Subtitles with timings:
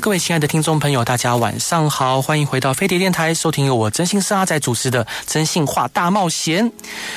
[0.00, 6.70] 各位亲爱的听众朋友，大家晚上好，欢迎回到飞碟电台，收听由我征信师阿仔主持的《真心话大冒险》。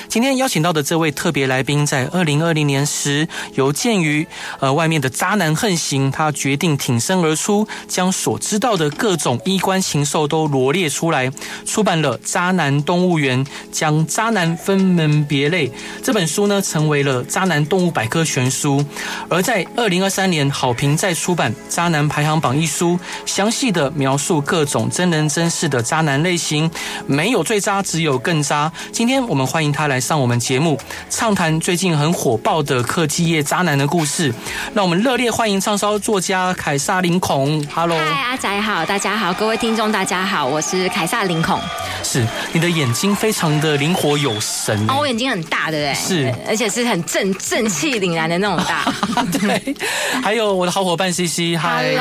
[0.07, 4.25] 今天邀请到的这位特别来宾，在二零二零年时，由鉴于
[4.59, 11.29] 呃外面的渣男横行，他决定挺身而出，将所知道的各种衣冠禽兽都罗列出来，
[11.65, 15.71] 出版了《渣男动物园》，将渣男分门别类。
[16.01, 18.83] 这本书呢，成为了渣男动物百科全书。
[19.29, 22.55] 而在二零二三年，好评再出版《渣男排行榜》。
[22.61, 26.71] 一书详细的描述各种真人真事的渣男类型，
[27.05, 28.71] 没有最渣，只有更渣。
[28.93, 34.33] 今天我们欢迎他来上我们节目，畅谈最近很火爆的科技业渣男的故事。
[34.73, 37.63] 那我们热烈欢迎畅销作家凯撒林孔。
[37.73, 41.59] Hello，嗨，阿仔好，大家好，各位听众大家好，我是凯撒林孔。
[42.03, 45.93] 是你的眼睛非常的灵活有神哦，我眼睛很大，对不对？
[45.93, 48.91] 是，而且是很正正气凛然的那种大。
[49.39, 49.75] 对，
[50.23, 51.95] 还有我的好伙伴 CC，嗨。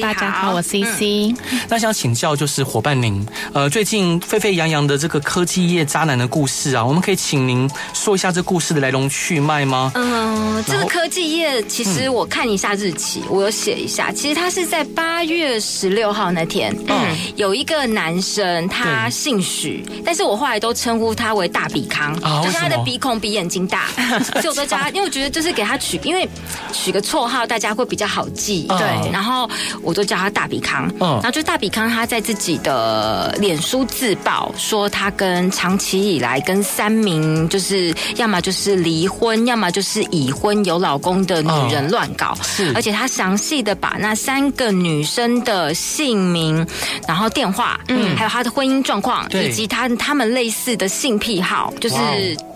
[0.00, 1.34] 大家好，我 CC。
[1.50, 9.92] 嗯、那想请教，就是伙伴您，呃，最近沸沸扬扬的这个科技业渣男的故事啊，我们可以请您说一下这故事的来龙去脉吗？
[9.94, 23.86] 嗯，这个科技业其实我看一下日期，嗯、我有写一下，其实他是在八月十六号那天，嗯，有一个男生，他姓许，但是我后来都称呼他为大鼻康，啊、就是他的鼻孔比眼睛大，
[24.40, 26.28] 所以我都叫他，因为我觉得就是给他取，因为
[26.72, 29.48] 取个绰号，大家会比较好记，对，然后。
[29.82, 46.66] 我都叫他大比康，嗯，然后就大比康，他在自己的脸书自曝说，他跟长期以来跟三名就是要么就是离婚，要么就是已婚有老公的女人乱搞，是，而且他详细的把那三个女生的姓名，
[47.06, 51.94] 然后电话，嗯，还有他的婚姻状况，以及他他们类似的性癖好，就是。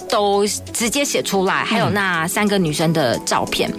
[0.08, 3.72] 都直接写出来，还有那三个女生的照片。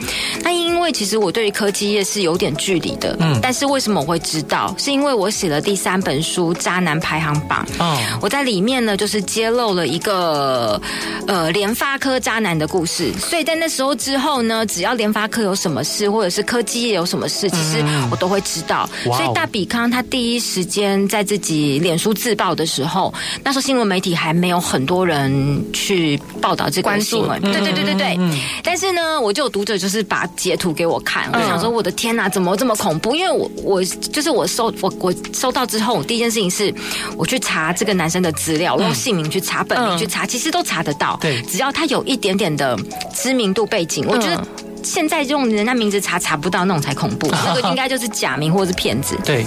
[0.44, 4.74] 那因为其实我对于科技业是有点距离的，嗯，但是为什么我会知道？
[4.78, 10.82] 是因为我写了第三本书《渣男排行榜》，哦，我在里面呢就是揭露了一个
[11.28, 13.12] 呃联发科渣男的故事。
[13.20, 18.90] 所以在那时候之后呢，只要联发科有什么事，或者是科技业有什么事，其实我都会知道。
[19.04, 23.14] 所以大比康他第一时间在自己脸书自曝的时候，
[23.44, 26.19] 那时候新闻媒体还没有很多人去。
[26.42, 28.16] 报道这个新闻，对对对对对。
[28.18, 33.16] 嗯、但是呢，我就有读者就是把截图给我看，我想说我的天哪，怎么这么恐怖？
[33.16, 36.74] 因为我我就是我收我我收到之后，我第一件事情是
[37.18, 41.18] 我去查这个男生的资料，我用姓名去查，本名去查，其实都查得到。
[41.22, 42.78] 对，只要他有一点点的
[43.14, 44.48] 知名度背景，我觉得
[44.90, 49.16] 现在用人家名字查查不到那种才恐怖， 那个应该就是假名或者是骗子。
[49.24, 49.46] 对。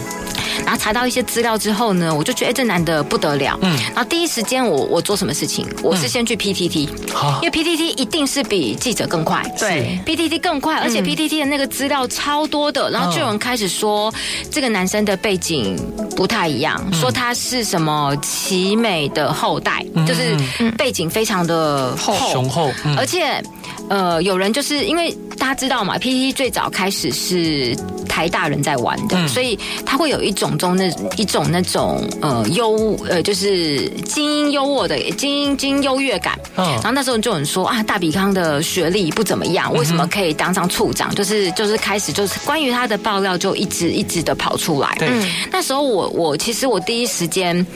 [0.65, 3.59] 然后查到一些资料之后呢，我就觉得哎，这男的不得了。
[3.63, 3.77] 嗯。
[3.87, 5.67] 然后第一时间我我做什么事情？
[5.83, 6.89] 我是先去 PTT，
[7.41, 9.43] 因为 PTT 一定是比记者更快。
[9.59, 12.89] 对，PTT 更快，而且 PTT 的那个资料超多的。
[12.91, 14.13] 然后就有人开始说
[14.51, 15.77] 这个男生的背景
[16.15, 20.37] 不太一样，说他是什么奇美的后代，就是
[20.77, 23.43] 背景非常的厚雄厚，而且
[23.93, 27.77] 呃，有人就是因为大家知道嘛，PPT 最早开始是
[28.09, 30.57] 台大人在玩的，所以他会有一种。
[30.63, 41.13] 中那一种那种呃优呃就是精英优渥的精英精英优越感，嗯，然后那时候就有人说啊，大比康的学历不怎么样，为什么可以当上处长？
[41.17, 44.97] 就是就是开始就是关于他的爆料就一直一直的跑出来。
[45.01, 47.67] 嗯，那时候我我其实我第一时间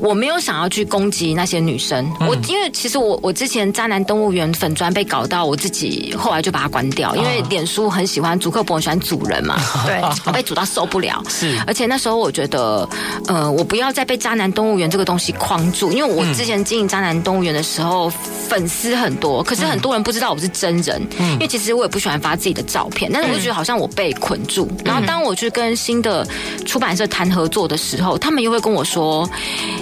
[0.00, 12.22] 我没有想要去攻击那些女生，我因为其实我我之前渣男动物园粉砖被搞到，我自己后来就把它关掉，因为脸书很喜欢祖克伯很喜欢组人嘛， 对，我被组到受不了，是，而且那时候。
[12.22, 12.88] 我觉得，
[13.26, 18.08] 呃，我不要再被渣男动物园这个东西框住，因为我之前经营渣男动物园的时候，
[18.48, 24.70] 粉丝很多，可是很多人不知道我是真人，因为其实我也不喜欢发自己的照片，但是我就觉得好像我被捆住。
[24.84, 26.24] 然后当我去跟新的
[26.64, 29.28] 出版社谈合作的时候，他们又会跟我说，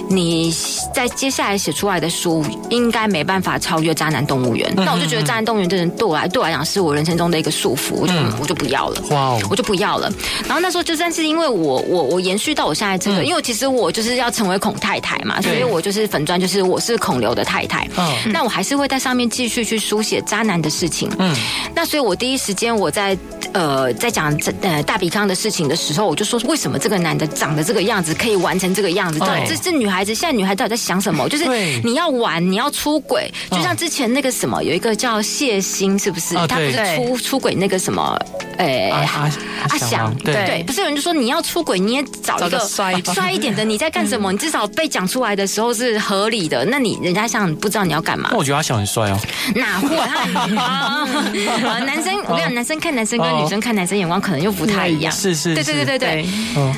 [0.09, 0.51] 你
[0.95, 4.73] 在接下来写出来的书应该没办法超越渣男动物园。
[4.75, 10.11] 那我就觉得渣男动物园这人对我来对我来讲是我人生中的一个束缚，我就我就不要了，哇，我就不要了。
[10.43, 17.87] 然后那时候就算是因为我我我延续到我现在这个，因为其实我就是要成为孔太太嘛，所以我就是粉砖，就是我是孔刘的太太。
[17.95, 21.09] 嗯，那我还是会在上面继续去书写渣男的事情。
[21.19, 21.33] 嗯，
[21.73, 23.17] 那所以我第一时间我在
[23.53, 29.19] 呃在讲这呃大比康的事情的时候，我就说为什么这个男的长得这个样子可以玩成这个样子？
[29.19, 31.27] 对，这这女孩子现在女孩到底在想什么？
[31.29, 31.45] 就是
[31.83, 36.35] 你要玩，你要出轨，就像之前那个什么有一个叫谢欣，是不是？
[36.47, 38.17] 他不是出出轨那个什么？
[38.57, 39.29] 哎，阿
[39.69, 44.31] 阿翔，对对，不是有人就说你要出轨，你也找一个帅帅一点的，你在干什么？
[44.31, 46.63] 你至少被讲出来的时候是合理的。
[46.65, 48.29] 那你人家像不知道你要干嘛？
[48.31, 49.19] 那我觉得阿翔很帅哦。
[49.55, 49.95] 哪会？
[51.85, 55.11] 男生，我跟你讲，男生看男生跟女生看男生眼光可能又不太一样。
[55.11, 56.25] 是是，对对对对对。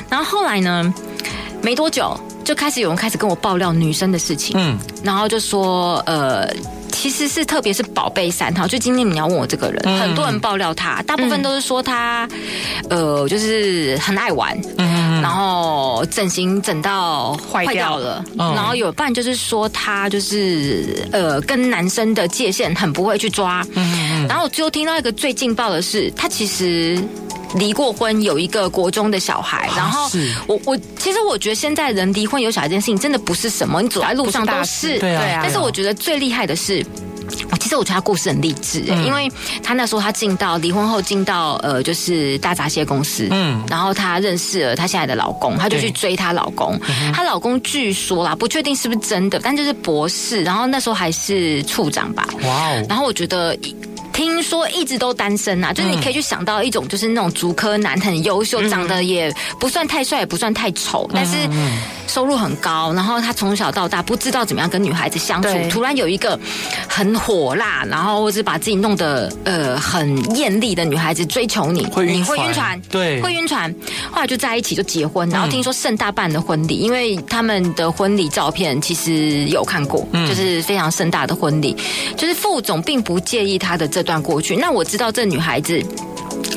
[0.08, 0.92] 然后后来呢，
[1.62, 4.56] 没多久就开始有人开始跟我爆料女生的事情。
[4.58, 6.48] 嗯，然后就说呃。
[6.96, 12.26] 其实是特别是宝贝三号，就今天你要问我这个人，嗯、很多人爆料他，大部分都是说他，
[12.88, 23.62] 嗯、呃，就是很爱玩，嗯，然后整形整到坏掉了，掉然后有半就是说他就是呃跟男生的界限很不会去抓，
[24.24, 26.98] 嗯，然后我最后听到一个最劲爆的是，他其实。
[27.56, 30.10] 离过婚，有一个国中的小孩，然后
[30.48, 35.38] 我我其实我觉得现在人离婚有小孩这件事情真的不是什么，你走在路上都是，对啊。
[35.40, 36.84] 但是我觉得最厉害的是，
[37.60, 39.30] 其实我觉得他故事很励志，因为
[39.62, 46.76] 他那时候他进到离婚后进到呃就是大闸蟹公司，嗯，然后他认识了他现在的老公，他就去追她老公，
[47.12, 53.56] 她老公据说啦，不确定是不是真的，但就是博士，然后那时候还是处长吧，哇哦，然后我觉得。
[54.14, 61.36] 听说一直都单身呐、啊，就是你可以去想到一种，就是那种足科男，很优秀，长得也不算太帅，也不算太丑，但是
[62.06, 62.92] 收入很高。
[62.92, 66.38] 然后他从小到大不知道怎么样跟女孩子相处，突然有一个
[66.88, 73.74] 很火辣，然后或是把自己弄得呃很艳丽的女孩子追求你，会你会晕船，对，会晕船。
[74.12, 81.76] 后来就在一起就结婚，然后听说盛大办的婚礼，因为他们的婚礼照片其实有看过，就是非常盛大的婚礼，
[82.16, 84.03] 就是副总并不介意他的这。
[84.04, 85.82] 段过去，那我知道这女孩子，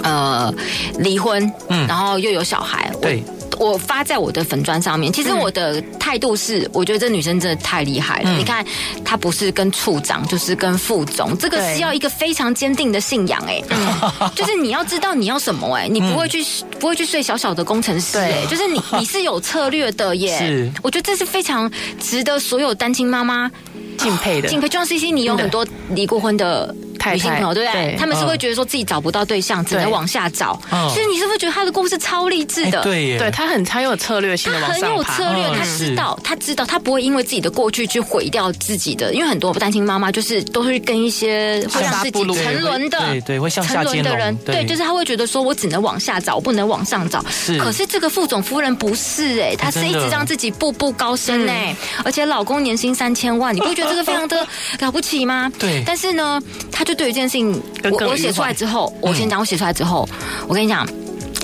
[0.04, 0.54] 呃，
[1.00, 3.24] 离婚，嗯，然后又有小孩，对，
[3.58, 5.12] 我，我发在我的粉砖上面。
[5.12, 8.30] 其实我的态度是，我觉得这女生真的太厉害了。
[8.32, 8.66] 嗯、你看，
[9.04, 13.78] 她不是跟处长，就是跟副总，这个是要一个非常坚定的信仰、欸，哎、
[14.22, 23.50] 嗯， 就是你要知道你要什么、欸，哎，你不会去，嗯、不会去睡小小的工程师、欸，哎，就是你 你是有策略的耶，是，我觉得这是非常值得所有单亲妈妈
[23.98, 24.70] 敬佩的，敬佩。
[24.70, 26.74] 就像 CC，你有很多离过婚的。
[27.14, 27.96] 女性朋友对不对？
[27.98, 30.60] 他们是会觉得说自己找不到对象，只能往下找。
[30.94, 32.82] 其实你是不是觉得他的故事超励志的？
[32.84, 34.88] 对，对他很他有策略性的往上爬。
[34.88, 39.14] 他很有策略，他知道，他知道，他不会因为自己的过去去毁掉自己的。
[39.14, 44.36] 因为很多单亲妈妈就是都会跟一些会让自己沉沦的，对对，会向下兼容的人。
[44.46, 47.24] 对，就是他会觉得说我只能往下找，我不能往上找。
[47.30, 54.46] 是，可是这个副总夫人不是哎，她是一直让自己步步高升哎，而且老公年薪三千万，你不会觉得这个非常的
[54.80, 55.52] 了不起吗？
[55.58, 55.84] 对。
[55.86, 56.42] 但是呢，
[56.72, 57.62] 他就对一件事情。
[57.84, 60.08] 我我写出来之后，我先讲，我写出来之后，
[60.48, 60.88] 我跟你讲，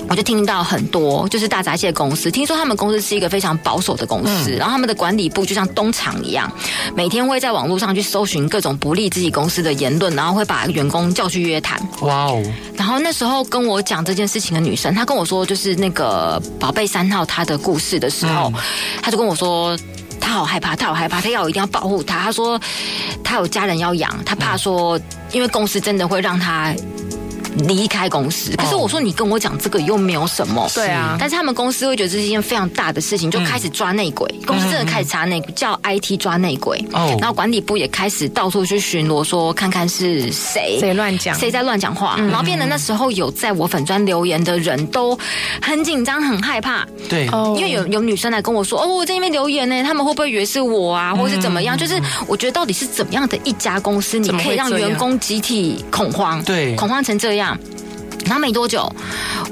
[0.08, 6.50] 我就听到很多，就是大闸蟹公司，听说他们公司是一个非常保守的公司，然后他们的管理部就像东厂一样，
[6.96, 11.78] 每天会在网络上去搜寻各种不利自己公司的言论，然后会把员工叫去约谈。
[12.00, 12.42] 哇哦！
[12.74, 18.50] 然后那时候跟我讲这件事情的女生，她跟我说，就是那个宝贝三号她的故事的时候，
[19.02, 19.76] 她就跟我说。
[20.20, 22.18] 他好害怕，他好害怕，他要一定要保护他。
[22.20, 22.60] 他说
[23.22, 24.98] 他有家人要养，他怕说，
[25.32, 26.74] 因为公司真的会让他。
[27.54, 45.18] 离开公司，可是我说你跟我讲这个又没有什么，对啊，但是他们公司会觉得这是一件非常大的事情，就开始抓内鬼，公司真的开始查内鬼，叫 IT 抓内鬼，哦，然后管理部也开始到处去巡逻，说看看是谁谁乱讲，谁在乱讲话，然后变得那时候有在我粉专留言的人都
[45.62, 51.76] 很紧张很害怕，对，因为有有女生来跟我说，哦，我在那边留言呢，他们会不会以为是我啊，或是怎么样？
[51.78, 57.43] 就是我觉得到底是怎么样的一家公司，你可以让员工集体恐慌，对，恐慌成这样。
[58.24, 58.90] 然后没多久，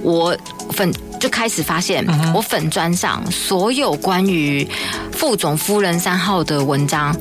[0.03, 0.37] 我
[0.71, 4.67] 粉就开始发现，我粉砖上所有关于
[5.13, 7.15] 副总夫人三号的文章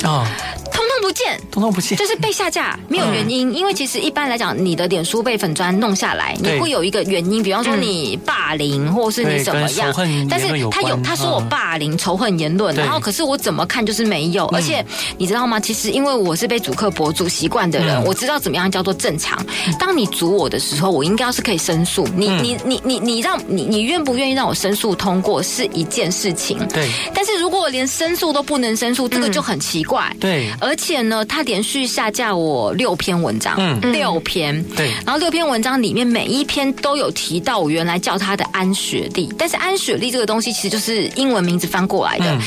[1.01, 3.53] 不见，通通不见，就是被下架，没有原因。
[3.53, 9.93] 因为其实一般来讲，你的脸书被粉砖弄下来，你会有一个原因，比方说你霸凌，或是你怎么样。
[10.29, 14.45] 但是他有他说我霸凌、仇恨言论，然后可是我怎么看就是没有。
[14.47, 14.85] 而且
[15.17, 15.59] 你知道吗？
[15.59, 19.43] 其实因为我是被主客博主习惯的人，我知道怎么样叫做正常。
[19.79, 22.07] 当你阻我的时候，我应该要是可以申诉。
[22.15, 26.57] 你你你你你让你你愿不愿意让我申诉通过是一件事情。
[26.69, 26.87] 对。
[27.13, 30.15] 但是如果我连申诉都不能申诉，这个就很奇怪。
[30.19, 30.51] 对。
[30.59, 30.90] 而且。
[30.91, 42.25] 且呢，他连续下架我六篇文章，嗯，六篇，对，然后六篇文章里面每一篇都有提到我原来叫他的安雪莉，但是安雪莉这个东西其实就是英文名字翻过来的。
[42.25, 42.41] 嗯。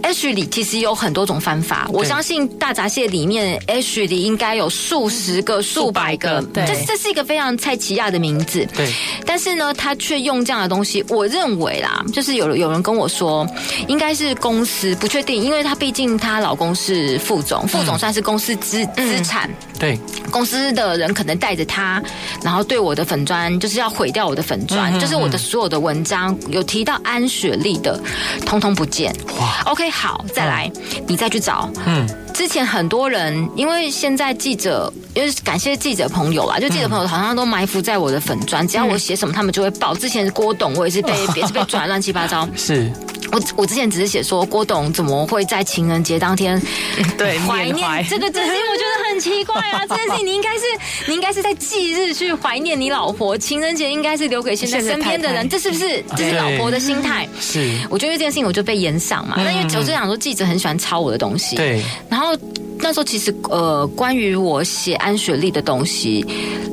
[0.00, 8.88] Ashley 其实有很多种翻法，我相信大闸蟹里面 Ashley 应该有数十个、数百个，对，这这是一个非常蔡奇亚的名字，对。
[9.26, 13.44] 但是呢，他却用这样的东西，我认为啦，就是有有人跟我说，
[13.88, 19.48] 应该是公司不确定，因为她毕竟她老公是副总，副总算是公司资资产，
[19.78, 19.98] 对，
[20.30, 22.02] 公司的人可能带着他，
[22.42, 28.00] 然后对我的粉砖就是要毁掉我的粉专，就是我的所有的文章有提到安雪莉的，
[28.44, 29.14] 通通不见。
[29.38, 30.70] 哇，OK，好，再来，
[31.06, 32.08] 你再去找，嗯。
[32.34, 39.92] 之前很多人，因为现在记者，因为感谢记者朋友啦，就记者朋友好像都埋伏在我的粉专，只要我写什么，他们就会报。
[39.92, 42.48] 之前是郭董，我也是被 也是被转乱七八糟。
[42.54, 42.92] 是，
[43.32, 46.60] 我我之前只是写说郭董怎么会在情人节当天
[47.18, 49.82] 对怀念这个真心，我觉得很奇怪啊！
[49.88, 50.64] 这件事情你应该是
[51.06, 57.28] 你应该是在忌日去怀念你老婆，情人节应该是留给现在身边的人，这是不是这是老婆的心态？
[57.40, 59.34] 是，我觉得这件事情我就被延上嘛。
[59.36, 62.36] 那因为我就想说记者很喜欢抄我的东西，对，然后。
[62.80, 66.24] 那时候其实呃，关于我写安雪莉的东西，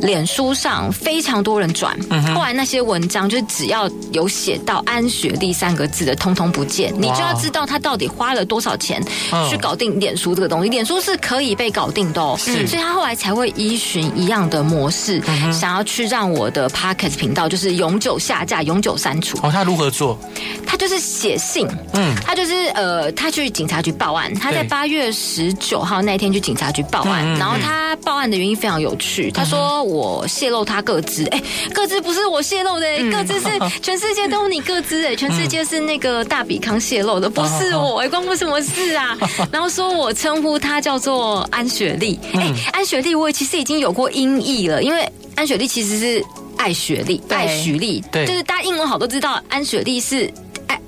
[0.02, 1.98] 脸书上非常多人转。
[2.34, 6.94] 后来那些文章就是只要有写到安雪莉三个字的，通通不见。
[6.98, 9.04] 你就要知道他到底花了多少钱
[9.50, 10.70] 去搞定脸书这个东西。
[10.70, 15.22] 脸书是可以被搞定的哦，所以他后来才会依循一样的模式，
[15.52, 19.38] 想要去让我的 Pocket 频道就是永久下架、永久删除。
[19.42, 20.18] 哦，他如何做？
[20.68, 25.95] 他就是写信，嗯，他就是呃，他去警察局报案，他在八月十九号。
[26.02, 29.32] 那天去警察局报案，然后他报案的原因非常有趣。
[29.32, 31.42] 他说我泄露他个资，哎，
[31.74, 33.48] 个资不是我泄露的，个资是
[33.82, 39.18] 全世界都有你个资，哎，全世界是那个大比康泄露的，不是我，哎，关我什么事啊？
[39.52, 46.24] 然后说我称呼他叫做安雪莉，哎，安雪莉，我其实已经有过音译了，因为安雪莉其实是
[46.58, 50.32] 爱雪莉，爱许莉，对，就是大家英文好都知道，安雪莉是。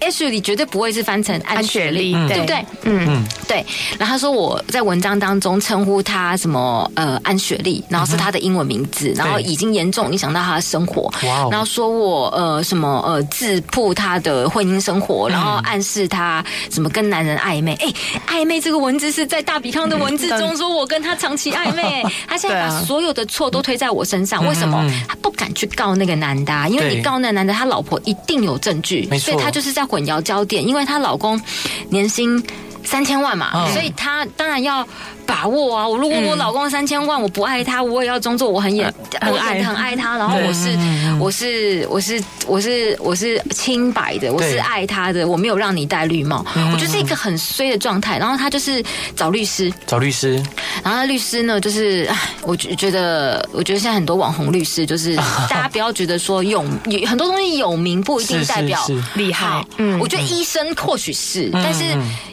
[0.07, 2.65] Ashley 绝对不会是翻成安雪莉，对不对？
[2.83, 3.65] 嗯，对。
[3.99, 11.11] 然后他说我在文章当中称呼他什么呃安雪莉，然后是他的英文名字，然后已经严重影响到他的生活。
[11.51, 17.73] 然后说我呃什么呃自曝他的婚姻生活，然后暗示他什么跟男人暧昧。
[17.75, 17.93] 哎，
[18.27, 22.05] 暧昧这个文字是在大比康的文字中说我跟他长期暧昧。
[22.29, 24.89] 他现在把所有的错都推在我身上，为什么？
[25.07, 29.85] 他不敢去告那个男的，因为你告那个男的，他老婆一定有证据，所以他就是在。
[29.97, 31.41] 混淆焦点，因为她老公
[31.89, 32.45] 年薪
[32.83, 34.87] 三千万嘛，哦、所以她当然要。
[35.27, 35.87] 把握啊！
[35.87, 38.91] 我如果我老公三千万，我不爱他，我也要装作我很演，
[39.21, 40.17] 很爱很爱他。
[40.17, 40.77] 然后我是
[41.19, 46.45] 我是我是我是我是清白的，我是爱他的，我没有让你戴绿帽。
[46.73, 48.17] 我就是一个很衰的状态。
[48.17, 48.83] 然后他就是
[49.15, 50.41] 找律师，找律师。
[50.81, 52.09] 然后律师呢，就是
[52.43, 55.13] 我觉觉得，我觉得现在很多网红律师，就是
[55.49, 56.63] 大家不要觉得说有
[57.05, 58.79] 很多东西有名不一定代表
[59.15, 59.61] 厉害。
[59.77, 61.83] 嗯，我觉得医生或许是，但是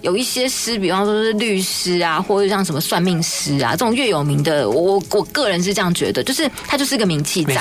[0.02, 2.80] 有一些师，比方说是律师啊，或者像什么。
[2.84, 7.60] 算命师啊，这种越有名的，我我个人是这样觉得，就是他就是个名气在。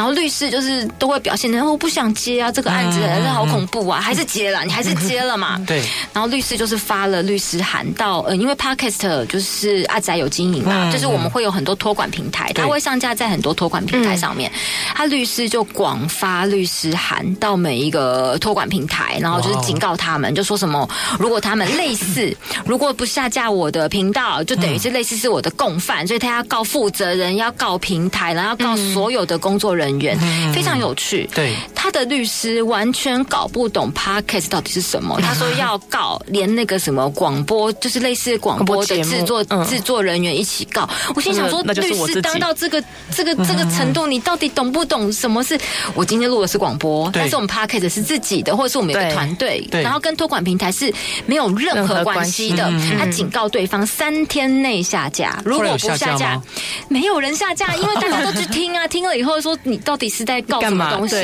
[0.00, 5.62] 然后律师就是都会表现的，我不想接啊，这个案子还是好恐怖啊，还是接了，你还是 接了嘛。
[5.66, 5.84] 对。
[6.14, 14.50] 然后律师就是发了律师函到，呃，因为 Podcast 就是阿仔有经营嘛，就是我们会有很多托管平台，他会上架在很多托管平台上面。
[14.94, 20.88] 他律师就广发律师函到每一个托管平台，然后就是警告他们，就说什么，
[21.18, 30.10] 如果他们类似， 如果不下架我的频道，就等于是类似是我的共犯，所以他要告负责人，要告平台，然后要告所有的工作人员。
[30.10, 35.18] 人员非常有趣，对他的律师完全搞不懂 Podcast 到底是什么。
[35.20, 40.88] 他说要告，连那个什么广播，就是类似广播的制作制作人员一起告。
[41.14, 42.82] 我心想说，律师当到这个
[43.14, 45.58] 这个这个程度，你到底懂不懂什么是？
[45.94, 50.92] 我今天录的是广播，但是我们 Podcast 是自己的，或者是我们有个团队，然后跟托管平台是
[51.26, 52.70] 没有任何关系的。
[52.98, 56.40] 他警告对方三天内下架，如果不下架，
[56.88, 59.79] 没有人下架，因为大家都去听啊， 听了以后说你。
[59.80, 61.16] 到底是在告什么东西？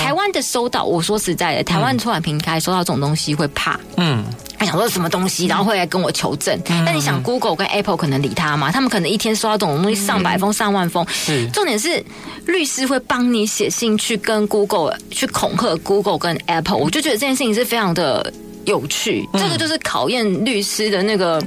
[0.00, 4.24] 台湾的收到，我说实在的，台湾出版平台收到这种东西会怕，嗯，
[4.58, 6.58] 他想说什么东西，然后会来跟我求证。
[6.66, 8.70] 那你想，Google 跟 Apple 可能理他吗？
[8.70, 11.06] 他们可能一天收到这种东西上百封、上万封。
[11.10, 12.04] 是，重点是
[12.46, 16.76] 律师会帮你写信去跟 Google 去恐吓 Google 跟 Apple。
[16.76, 18.32] 我就觉得这件事情是非常的。
[18.66, 21.42] 有趣，这个就是考验律师的那个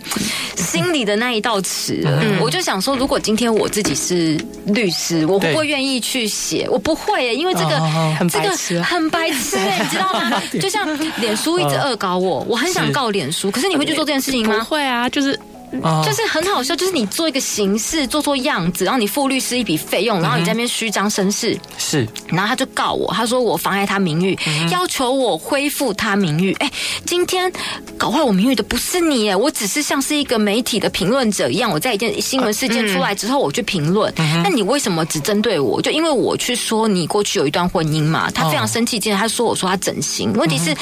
[0.55, 2.03] 心里的那一道尺。
[2.05, 6.67] 嗯，我就想说，如果今天我自己是律师，我会不会愿意去写？
[6.69, 7.79] 我不会，因为这个
[8.17, 10.41] 很白痴，很白痴， 你知道吗？
[10.61, 14.57] 就像脸书一直恶搞我，我很想告脸书，可是你会去做这件事情吗？
[14.59, 15.39] 不会啊，就是。
[15.71, 26.53] 就是很好笑，就是你做一个形式，做做样子，然后你付律师一笔费用，然后你在那边虚张声势，是，然后他就告我，他说我妨碍他名誉，嗯、要求我恢复他名誉。
[26.59, 26.71] 哎，
[27.05, 27.51] 今天
[27.97, 34.13] 搞坏我名誉的不是你，哎，我只是像是一个媒体的评论者一样，我在一件新闻事件出来之后，我去评论。
[34.15, 35.81] 那、嗯、你为什么只针对我？
[35.81, 38.31] 就因为我去说你过去有一段婚姻嘛？
[38.31, 40.73] 他非常生气，今天他说我说他整形，问题是，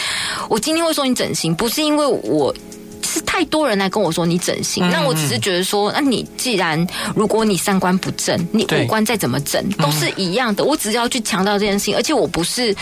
[0.47, 2.53] 我今天会说你整形，不是因为我。
[3.15, 10.63] 是太多人来跟我说你整形，那我只是觉得说，那你既然如果你三观不正，你五官再怎么整都是一样的。
[10.65, 12.75] 我只是要去强调这件事情，而且我不是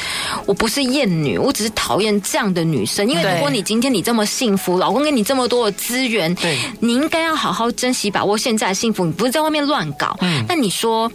[0.48, 3.08] 我不是厌女，我只是讨厌这样的女生。
[3.08, 6.36] 因为如果你今天你这么幸福，老公给你这么多的资源，
[6.80, 9.06] 你应该要好好珍惜把握现在的幸福。
[9.06, 10.18] 你不是在外面乱搞。
[10.48, 11.12] 那你说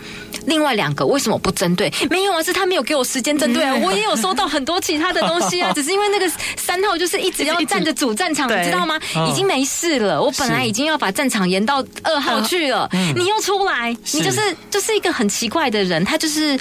[0.47, 1.93] 另外两个为什么不针对？
[2.09, 3.75] 没有啊，是他没有给我时间针对啊。
[3.83, 8.99] 我也有收到很多其他的东西啊， 只是因为那个三号就是一直要站着主战场，你知道吗？
[9.29, 16.59] 已经没事了，我本来已经要把战场延到二号去了，嗯、你又出来，你就是就是一个很奇怪的人，他就是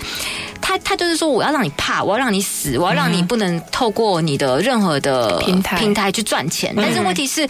[0.62, 5.78] 他他就是说我要让你怕，我要让你死，我要让你不能透过你的任何的平台。
[5.78, 6.74] 平台去赚钱。
[6.76, 7.48] 但是问题是，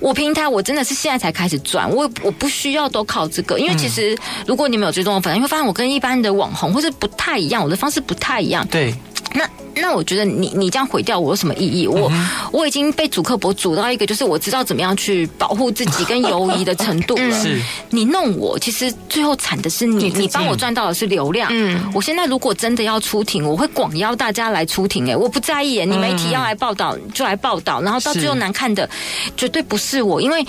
[0.00, 4.16] 我平台我真的是现在才开始赚，我我不需要都靠这个，因为其实
[4.46, 8.66] 如果你没有追踪我粉，你会发现我跟一般的网红或是不太一样，我的方式不太一样。
[8.68, 8.94] 对。
[9.32, 11.86] 那那我觉得你你这样毁掉我有什么意义？
[11.86, 17.30] 我、嗯、我已经被主客博主到一个，就是我知道怎么样去保护自己跟犹疑的程度了。
[17.42, 21.48] 是，你弄我，其实最后惨的是你，你帮我赚到的是流量。
[21.52, 25.10] 嗯，我现在如果真的要出庭，我会广邀大家来出庭。
[25.10, 28.88] 哎，我不在意，你媒体要来报道就来报道，然后到最后难看的
[29.36, 30.46] 绝对不是我，因为。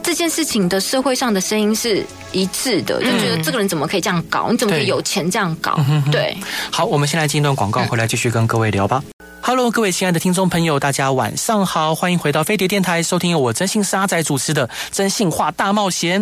[0.00, 4.50] 这件事情的社会上的声音是一致的，就觉得这个人怎么可以这样搞？
[4.50, 5.78] 你怎么可以有钱这样搞？
[6.10, 6.36] 对，
[6.70, 9.02] 好，我们先来进一段广告，回来继续跟各位聊吧。
[9.40, 16.20] Hello，各位亲爱的听众朋友，大家晚上好，欢迎回到飞碟电台，收听由我征信社阿宅主持的《真性话大冒险》。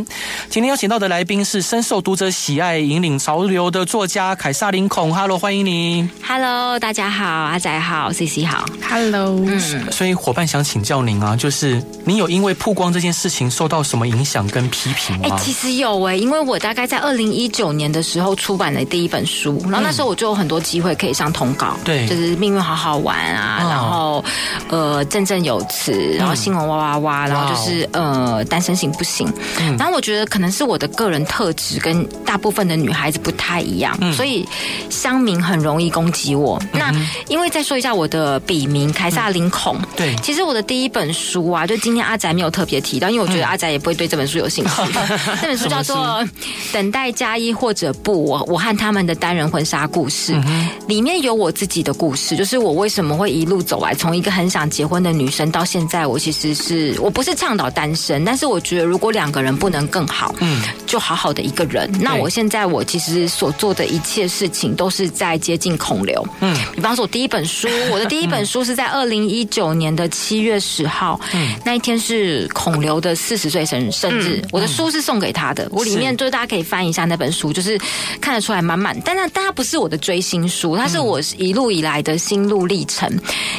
[0.48, 5.12] 今天邀请到的来宾是深受读者喜爱、引领潮流的作家凯撒林孔。
[5.12, 6.08] Hello，欢迎你。
[6.22, 8.64] Hello，大家好，阿仔好，CC 好。
[8.88, 15.30] Hello，嗯，所以伙伴想请教您啊，就是您有因为曝光这件事情受到什么影响跟批评吗？
[15.32, 23.16] 哎，其实有哎，因为我大概在二零一九年的时候出版了第一本书，然后那时候我就有很多机会可以上通告，对，就是命运好好玩。
[23.36, 24.24] 啊，然后
[24.68, 29.30] 呃，振振有词，然后新闻哇哇哇，然后就是呃，单身行不行？
[29.78, 34.46] 然后我觉得可能是我的个人特质跟大部分的女孩子不太一样，所以
[34.90, 36.60] 乡民很容易攻击我。
[36.72, 36.92] 那
[37.28, 44.70] 因为再说一下我的笔名凯撒林孔，对，其实我的第一本书啊，就今天阿宅没有特别提到，因为我觉得阿宅也不会对这本书有兴趣。
[45.42, 45.96] 这本书叫做
[46.72, 50.40] 《等待加一或者不》，我我和他们的单人婚纱故事，
[50.86, 53.16] 里面有我自己的故事，就是我为什么。
[53.16, 53.94] 会一路走来？
[53.94, 61.90] 从一个很想结婚的女生到现在，我其实是我不是倡导单身，但是我觉得如果两个人不能更好，嗯，就好好的一个人。
[62.00, 77.78] 那我现在我其实所做的一切事情都是在接近孔刘，嗯，比方说我第一本书，我的第一本书是在二零一九年的七月十号，嗯，那一天是孔刘的四十岁生日，生日，我的书是送给他的，我里面就是大家可以翻一下那本书，就是
[78.20, 83.10] 看得出来满满，但那但它不是我的追星书，它是我一路以来的心路历程。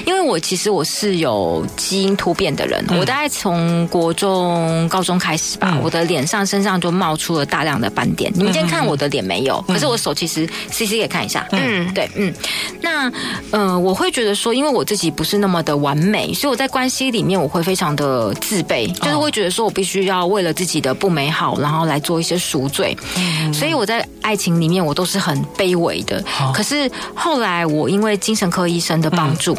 [0.06, 8.32] 因为我其实我是有基因突变的人，我大概从国中、高中开始吧，我的脸上、身上就冒出了大量的斑点。
[8.36, 9.62] 你们今天看我的脸没有？
[9.68, 12.34] 可是我手其实 CC 也看一下，嗯，对，嗯，
[12.82, 13.12] 那
[13.52, 22.96] 呃，我会觉得说，因为我自己不是那么的完美，所以我在关系里面我会非常的自卑，就是会觉得说我必须要为了自己的不美好，然后来做一些赎罪。
[23.54, 26.24] 所以我在爱情里面我都是很卑微的。
[26.54, 29.58] 可是后来我因为精神科医生的帮助。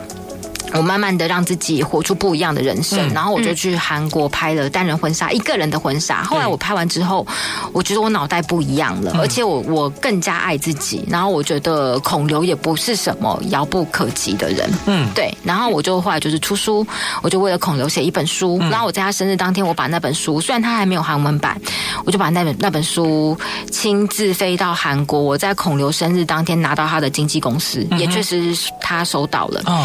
[0.75, 6.23] 我慢慢的让自己活出不一样的人生，嗯、然后我就去韩国拍了单人婚纱，嗯、一个人的婚纱。
[6.23, 7.27] 后来我拍完之后，
[7.73, 11.05] 我觉得我脑袋不一样了，嗯、而且我我更加爱自己。
[11.09, 15.33] 然后我觉得孔刘也不是什么遥不可及的人，嗯，对。
[15.43, 16.87] 然后我就后来就是出书，
[17.23, 18.59] 我就为了孔刘写一本书。
[18.61, 21.59] 嗯、然后我在他生日当天，我把那本书，虽然他还没有韩文版，
[22.05, 23.37] 我就把那本那本书
[23.71, 25.21] 亲自飞到韩国。
[25.21, 29.63] 我在孔刘生日当天拿到他的经纪公司，嗯、也确实他收到了。
[29.67, 29.85] 哦，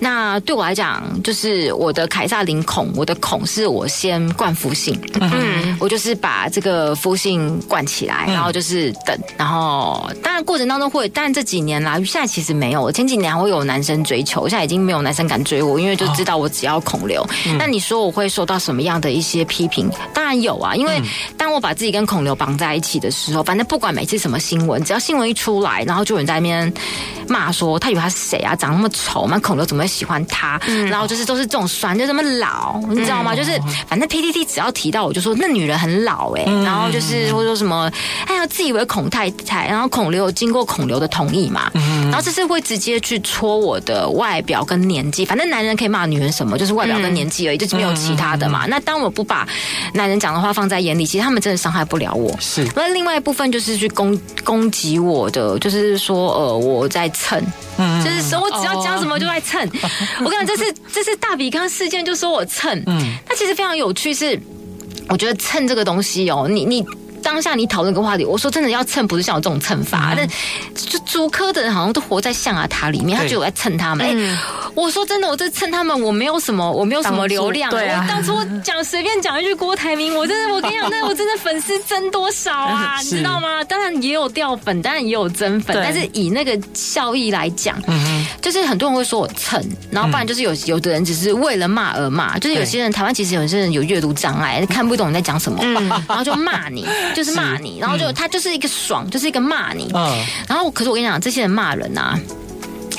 [0.00, 0.19] 那。
[0.20, 17.26] 那对我来讲，就是我的凯撒林孔，我的孔是我先冠夫姓，嗯，我就是把这个夫姓冠起来，然后就是等，然后当然过程当中会，但这几年啦，现在其实没有，前几年还会有男生追求，现在已经没有男生敢追我，因为就知道我只要孔流。
[17.58, 19.90] 那你说我会受到什么样的一些批评？
[20.12, 21.00] 当然有啊，因为
[21.38, 26.70] 当我把自己跟孔流绑在一起的时候，反正不管每次什么新闻，只要新闻一出来，然后就有人在那边
[27.26, 29.90] 骂说他以为他是谁啊，长那么丑，那孔刘怎么会？
[30.00, 33.36] 喜欢他，然后就是都是这种酸，就这么老，你知道吗？
[33.36, 37.90] 就是反正 PPT 只要提到我就说那女人很老哎，然后就是或者说什么
[38.26, 48.66] 哎呀自以为孔太太，然后孔刘经过孔刘的同意嘛，然后这是会直接去戳我的外表跟年纪，反正男人可以骂女人什么，就是外表跟年纪而已，就是没有其他的嘛。
[48.66, 49.46] 那当我不把
[49.94, 52.34] 男人讲的话放在眼里，其实他们真的伤害不了我。
[52.40, 57.40] 是，那另外一部分就是去攻攻击我的，就是说呃我在蹭，
[58.04, 59.60] 就是说我只要讲什么就在蹭。
[60.24, 62.82] 我跟你讲，这是这是大比康事件，就说我蹭。
[62.86, 64.40] 嗯，那其实非常有趣，是
[65.08, 66.84] 我觉得蹭这个东西哦，你你。
[67.22, 70.28] 当下你讨论个话题，我说真的要蹭，不是像我这种蹭法，但
[70.74, 74.06] 就竹科的人好像都活在象牙塔里面，他觉得我在蹭他们。
[74.06, 74.38] 哎，
[74.74, 77.70] 我说真的，我在蹭他们，我没有什么，我没有什么流量。
[77.70, 82.96] 对啊，我当初讲随便讲一句郭台铭，我真的，我跟你讲， 那我真的粉丝增多少啊？
[83.04, 83.62] 你知道吗？
[83.64, 87.80] 当然也有掉粉，当然也有增粉，但是以那个效益来讲，
[88.40, 95.62] 就是很多人会说我蹭，然后不然就是有有的人只是为了骂而骂，就是有些人台湾其实有些人有阅读障碍，看不懂你在讲什么，
[96.08, 96.86] 然后就骂你。
[97.14, 99.90] 就是骂你，然后就他就是一个爽，就是一个骂你。
[100.48, 102.18] 然后可是我跟你讲，这些人骂人啊，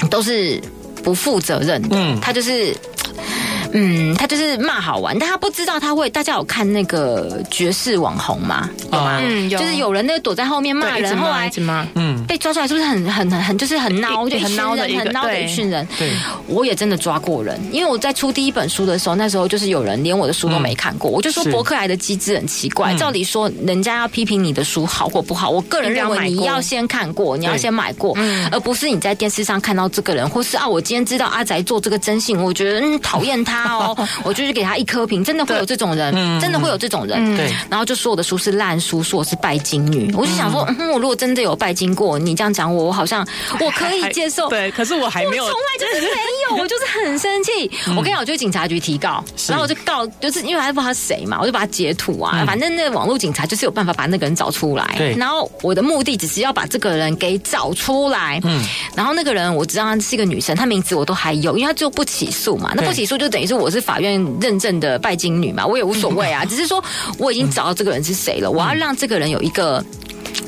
[0.10, 0.62] 都是
[1.04, 1.98] 不负责任的。
[2.22, 2.76] 他就是。
[3.74, 6.10] 嗯，他就是骂好玩，但他不知道他会。
[6.10, 8.70] 大家有看那个爵士网红吗？
[8.92, 9.22] 有吗？
[9.24, 9.58] 嗯，有。
[9.58, 11.50] 就是有人那个躲在后面骂人，后来
[11.96, 15.88] 嗯被抓出来，是不是很很很很就是很孬，就很孬的很孬的一群人。
[15.98, 16.12] 对，
[16.48, 22.94] 我也真的抓过人，因为我在出第一本书的时候，那时候就是有人连我的书都没看过，我就说博客来的机制很奇怪。
[22.96, 28.18] 照理说，人家要批评你的书好或不好，我个人认为你要先看过，你要先买过，
[28.52, 33.61] 而不是你在电视上看到这个人，或是啊，我今天知道阿宅做这个征信，我觉得嗯讨厌他。
[33.66, 37.36] 哦， 我就是给他一颗评，真的会有这种人，真的会有这种人。
[37.36, 40.14] 对，然后就说我的书是烂书，说我是拜金女。
[40.16, 43.28] 我就想说，嗯，我如果真的有拜金过，你这样讲我，我好像
[43.60, 44.48] 我可以接受。
[44.52, 46.10] 对，可是我还没有，从来就是没
[46.50, 47.72] 有， 我就是很生气。
[47.90, 54.96] 我跟你讲，我就警察局提告，然后我就告，就是因为还不知道他谁嘛，我就把他截图啊，反正那个网络警察就是有办法把那个人找出来。
[54.98, 58.40] 对，然后我的目的只是要把这个人给找出来。
[58.44, 58.64] 嗯，
[58.96, 66.82] 然后那个人我知道她是一个女生，她名字我都还有，因为她就不起诉嘛，那不起诉就等于是我是法院认证的拜金女嘛，我也无所谓啊， 只是说
[67.18, 69.84] 我已经找到这个人是谁了，我要让这个人有一个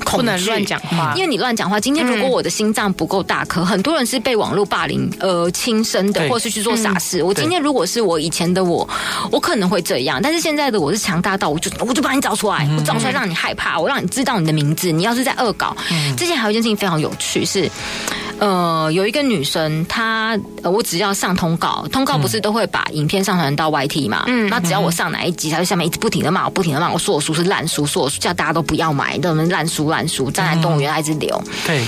[0.05, 1.79] 不能乱讲话，因为你乱讲话。
[1.79, 7.21] 今天如果我的心脏不够大颗，很多人是被网络霸凌呃轻生的，或是去做傻事。
[7.23, 8.87] 我今天如果是我以前的我，
[9.31, 14.91] 我可能会这样，但是现在的我是强大到我就我就把你找出来，我找出来让你害怕，我让你知道你的名字。
[14.91, 15.75] 你要是在恶搞，
[16.15, 17.69] 之前还有一件事情非常有趣是。
[18.39, 24.23] 呃，有一个女生，她呃，我只要上通告，通告不是都会把影片上传到 YT 嘛？
[24.27, 31.41] 嗯，那只要我上哪一集，她就下面一直不停的骂我，不停的骂我，说我书是烂书，说我书叫大家都不要买，都烂书烂书，站在动物园还一直流。
[31.65, 31.83] 对。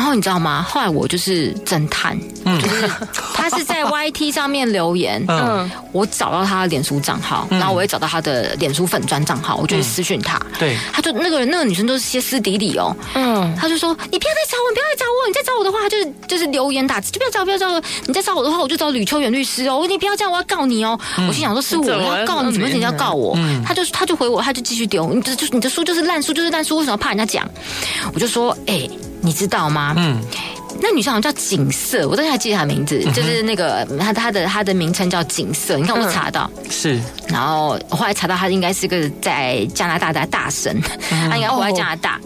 [0.00, 0.64] 然后你知道吗？
[0.66, 2.90] 后来我就是侦探，就是
[3.34, 23.38] 他是在 YT 上面留言，嗯，我找到他的脸书账号，然后我也找到他的脸书粉砖账号，我就去私讯他，对，他就那个人那个女生都是歇斯底里哦，嗯，他就说你不要再找我，你不要再找我，你再找我的话就是就是留言打字，就不要找不要找我，你再找我的话我就找吕秋远律师哦，你不要这样，我要告你哦，我心想说是我要告你，怎么人家要告我？
[23.66, 27.46] 他就他就回我，他就继续丢，你这就你的书就是烂书，就是烂书，为什么怕人家讲？
[28.14, 28.88] 我就说，哎。
[29.22, 29.94] 你知道吗？
[30.82, 35.76] 那女生好像叫景色，我当时还记得她名字，就是那个她她的她的名称叫景色。
[35.76, 42.20] 你看，我查到是，然后我后来查到她应该是个在加拿大的大神，她应该活在加拿大。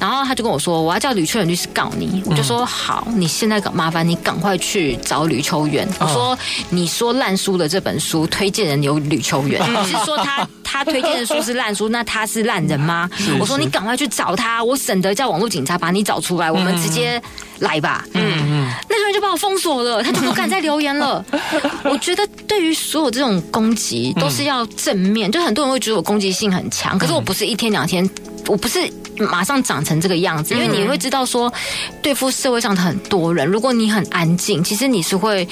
[0.00, 2.22] 然后她就跟我说，我要叫吕秋远律师告你。
[2.26, 5.88] 我就说好，你现在麻烦你赶快去找吕秋远。
[6.00, 6.38] 我说
[6.70, 13.08] 你说烂书的这本书推荐人有吕秋远， 你是说他他推荐的书是烂书，那他是烂人吗？
[13.38, 17.20] 我说你赶快去找他，我省得叫网络警察把你找出来，我们直接
[17.62, 18.04] 来吧。
[18.12, 21.24] 嗯嗯，那个人就把我封锁了，他就不敢再留言了。
[21.84, 28.08] 我觉得对于所有这种攻击都是要正面，就很多人会觉得我攻击性很强，可是我不是一天两天，
[28.46, 28.78] 我不是
[29.16, 31.52] 马上长成这个样子，因为你会知道说，
[32.02, 35.48] 对付社会上的很多人，如果你很安静，其实你是会。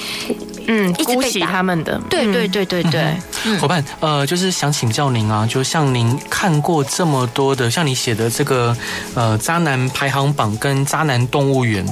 [0.67, 3.15] 嗯，一直被他们的，对对对对对。
[3.59, 8.75] 伙伴，呃，就是想请教您啊，就像您看过这么多的，像你写的这个
[9.15, 11.85] 呃渣男排行榜跟渣男动物园，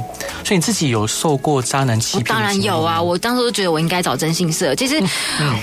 [0.43, 2.25] 所以你自己有受过渣男欺骗？
[2.25, 4.75] 当然有啊，我当时都觉得我应该找征信社。
[4.75, 5.01] 其实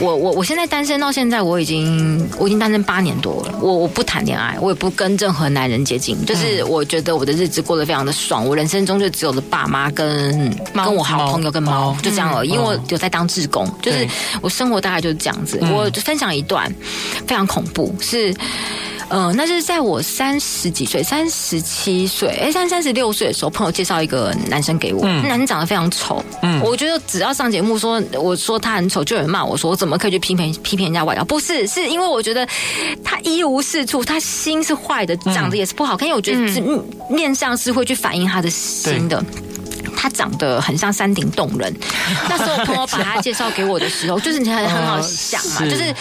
[0.01, 3.55] 我我我现在单身到现在，我已经我已经单身八年多了。
[3.61, 8.45] 我我不谈恋爱，我也不跟任何男人接近，就是我觉得我的日子过得非常的爽。
[8.47, 12.51] 我人生中就只有了爸妈跟跟我好朋友跟猫，就这样而已。
[12.51, 14.09] 因为我有在当志工，就是
[14.41, 15.61] 我生活大概就是这样子。
[15.73, 16.73] 我就分享一段
[17.27, 18.35] 非常恐怖，是
[19.09, 31.25] 呃，那是在我三十几岁，三十七岁，哎，三三十六岁的时候，朋友介绍一个男生给我，嗯、男生长得非常丑，嗯，我觉得只要上节目说我说他很丑，就有人骂我说我怎么可以去批评批评人家外表？
[31.25, 32.45] 不是，是因为我觉得
[33.05, 36.61] 他一无是处，他心是坏的，长得也是不好看，嗯、因为我觉得是
[37.09, 39.25] 面相是会去反映他的心的。
[39.97, 41.75] 他长得很像山顶洞人，
[42.29, 45.93] 那时候我朋友把他介绍给我的时候，就是你很很好想嘛，就是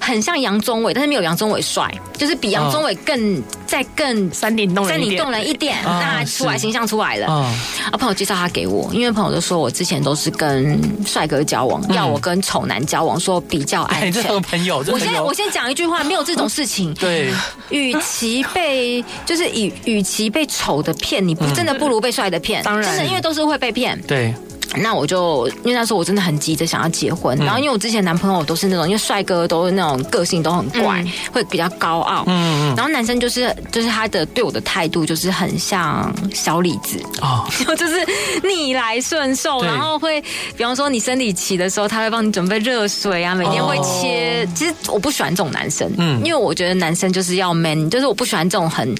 [0.00, 7.26] 很像杨宗纬，但是没有杨宗纬帅，就是比杨宗纬更再更山顶洞山顶洞人一点，那出来形象出来了。
[7.32, 7.52] 啊，
[7.98, 14.42] 朋友介绍他给我，因为朋友都说我之前都是跟帅哥交往，要我跟丑男交往，说比较安全。
[14.42, 16.92] 朋友，我先我先讲一句话，没有这种事情。
[17.00, 17.32] 对，
[17.70, 22.62] 与其被就是与与其被丑的骗，你不真的不如被帅的骗。
[22.62, 23.35] 当然，真的因为都是。
[23.36, 24.34] 都会被骗，对。
[24.76, 38.06] 那我就因为那时候我真的很急着想要结婚，然后因为我之前男朋友都是那种，因为帅哥都是那种个性都很怪，会比较高傲，嗯嗯，然后男生就是就是他的对我的态度就是很像小李子哦， 就是
[38.42, 40.20] 逆来顺受，然后会
[40.56, 44.46] 比方说你生理期的时候，他会帮你准备热水啊，每天会切。
[44.54, 48.94] 其实我不喜欢这种男生，嗯，因为我觉得男生就是要 man，就是我不喜欢这种很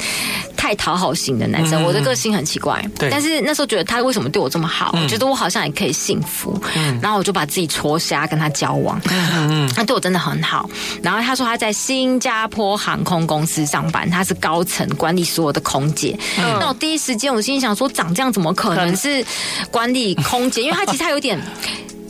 [0.57, 3.11] 太讨好型的男生，我的个性很奇怪，对。
[3.11, 5.66] 但是那时候觉得他为什么对我这么好，我觉得我好像。
[5.73, 10.69] 可以幸福，嗯，然后我就把自己戳瞎跟他交往，嗯嗯，他对我真的很好。
[11.03, 16.19] 然后他说他在新加坡航空公司上班，他是高层管理所有的空姐。
[16.39, 19.25] 嗯，那我第一时间我心里想说，长这样怎么可能是
[19.71, 20.63] 管理空姐？
[20.63, 21.41] 因为他其实他有点，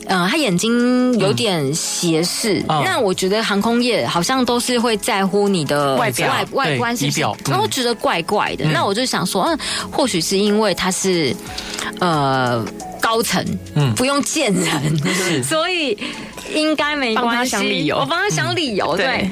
[0.07, 2.63] 呃，他眼睛有点斜视。
[2.69, 8.65] 嗯，那我觉得航空业好像都是会在乎你的外表、外外观是不是，然后我觉得怪怪的。
[8.65, 9.59] 嗯，那我就想说，嗯，
[9.91, 11.35] 或许是因为他是，
[11.99, 12.65] 呃。
[12.99, 15.97] 高层，嗯，不用见人，嗯、所以
[16.53, 17.27] 应该没关系。
[17.27, 18.97] 帮他想理由，我帮他想理由。
[18.97, 19.29] 对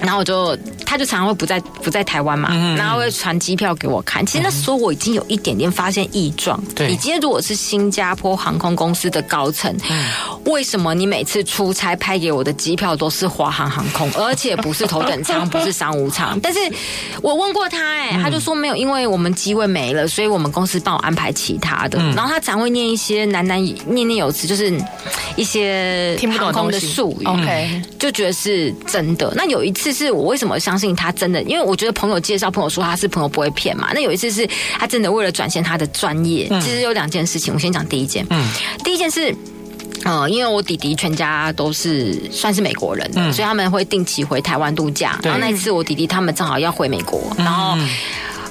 [0.00, 4.24] 然后我就，他就常常会不在不在台湾嘛，嗯、然后会传机票给我看。
[4.24, 6.62] 其实那时候我已经有一点点发现异状。
[6.74, 10.04] 对，你今天如果是新加坡航空公司的高层，嗯、
[10.44, 16.38] 为什么你每次出差拍给我的机票都是华航航空，而且不是头等舱，不是商务舱？
[16.44, 16.58] 但是
[17.22, 21.98] 我问过他、欸，哎，他就说没有，因为我们机位没了，所以我们公司帮我安排其他的。
[22.00, 23.56] 嗯、然后他常会念一些喃喃
[23.86, 24.72] 念念有词，就是
[25.36, 29.32] 一些航空的术语，OK，就觉得是真的。
[29.34, 29.85] 那有一次。
[29.86, 31.40] 这是我为什么相信他真的？
[31.44, 33.92] 因为我觉得朋友介绍，朋友说他是朋友不会骗嘛。
[33.94, 34.44] 那有一次是
[34.80, 36.48] 他真的为了展现他的专业。
[36.60, 38.26] 其实有两件事情，我先讲第一件。
[38.30, 38.44] 嗯，
[38.82, 39.32] 第一件是，
[40.02, 45.20] 呃，因为我弟弟全家都是算是美国人，所以他们会定期回台湾度假。
[45.22, 47.78] 然后那一次我弟弟他们正好要回美国，然后。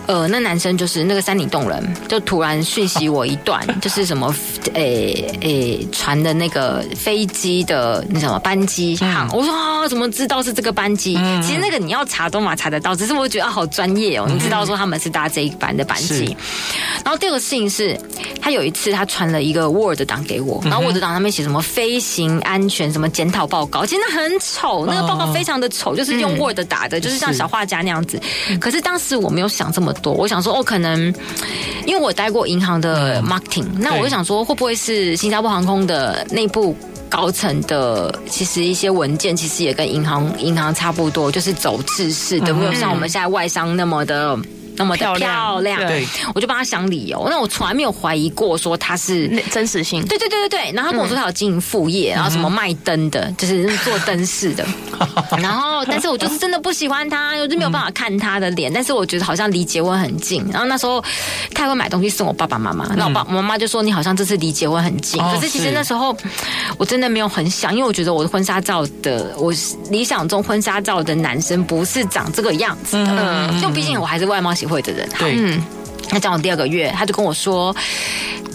[0.08, 4.34] 呃，那男生就是那个山顶洞人，就突然讯息我一段， 就是什么，
[4.74, 11.16] 诶、欸、诶，传、欸、的那个飞机的那什么班机号，我说啊，怎么知道是这个班机？
[11.42, 16.38] 其实那个你要查都嘛查得到，只是我觉得好专业哦，你知道说他们是搭这一班的班机。
[17.04, 18.00] 然后第二个事情是，
[18.40, 28.22] 他有一次他传了一个 Word 档给我，然后 Word 档上面写什么飞行安全什么检讨报告，其实那很丑，那个报告非常的丑，就是用 Word 打的，就是像小画家那样子。
[28.60, 29.95] 可是当时我没有想这么。
[30.02, 31.14] 多，我想说，哦，可能
[31.86, 36.76] 因为我待过银行的 marketing，嗯，那我就想说，会不会是新加坡航空的内部
[37.10, 44.38] 高层的，其实一些文件其实也跟银行银行差不多，就是走制式的，没有像我们现在外商那么的。
[44.78, 47.28] 那么的漂亮，对，我就帮他想理由。
[47.30, 50.06] 那我从来没有怀疑过说他是真实性。
[50.06, 50.72] 对对对对对。
[50.74, 54.66] 然后他跟我说他有经营副业，然后什么卖灯的，就是做灯饰的。
[55.42, 58.72] 然后，但是我就是真的不喜欢他，我就没有办法看他的脸。
[58.72, 60.46] 但是我觉得好像离结婚很近。
[60.52, 61.04] 然后那时候
[61.54, 65.22] 他还会买东西送我爸爸妈妈，那我爸我妈妈就说你好像这次离结婚很近。
[65.22, 66.16] 可是其实那时候
[66.78, 69.54] 我真的没有很想，因为我觉得我的婚纱照的我
[69.90, 75.62] 理想中婚纱照的男生不是长这个样子的，就毕竟我还是外貌协会的人，对，嗯，
[76.10, 77.76] 他讲我第二个月，他就跟我说。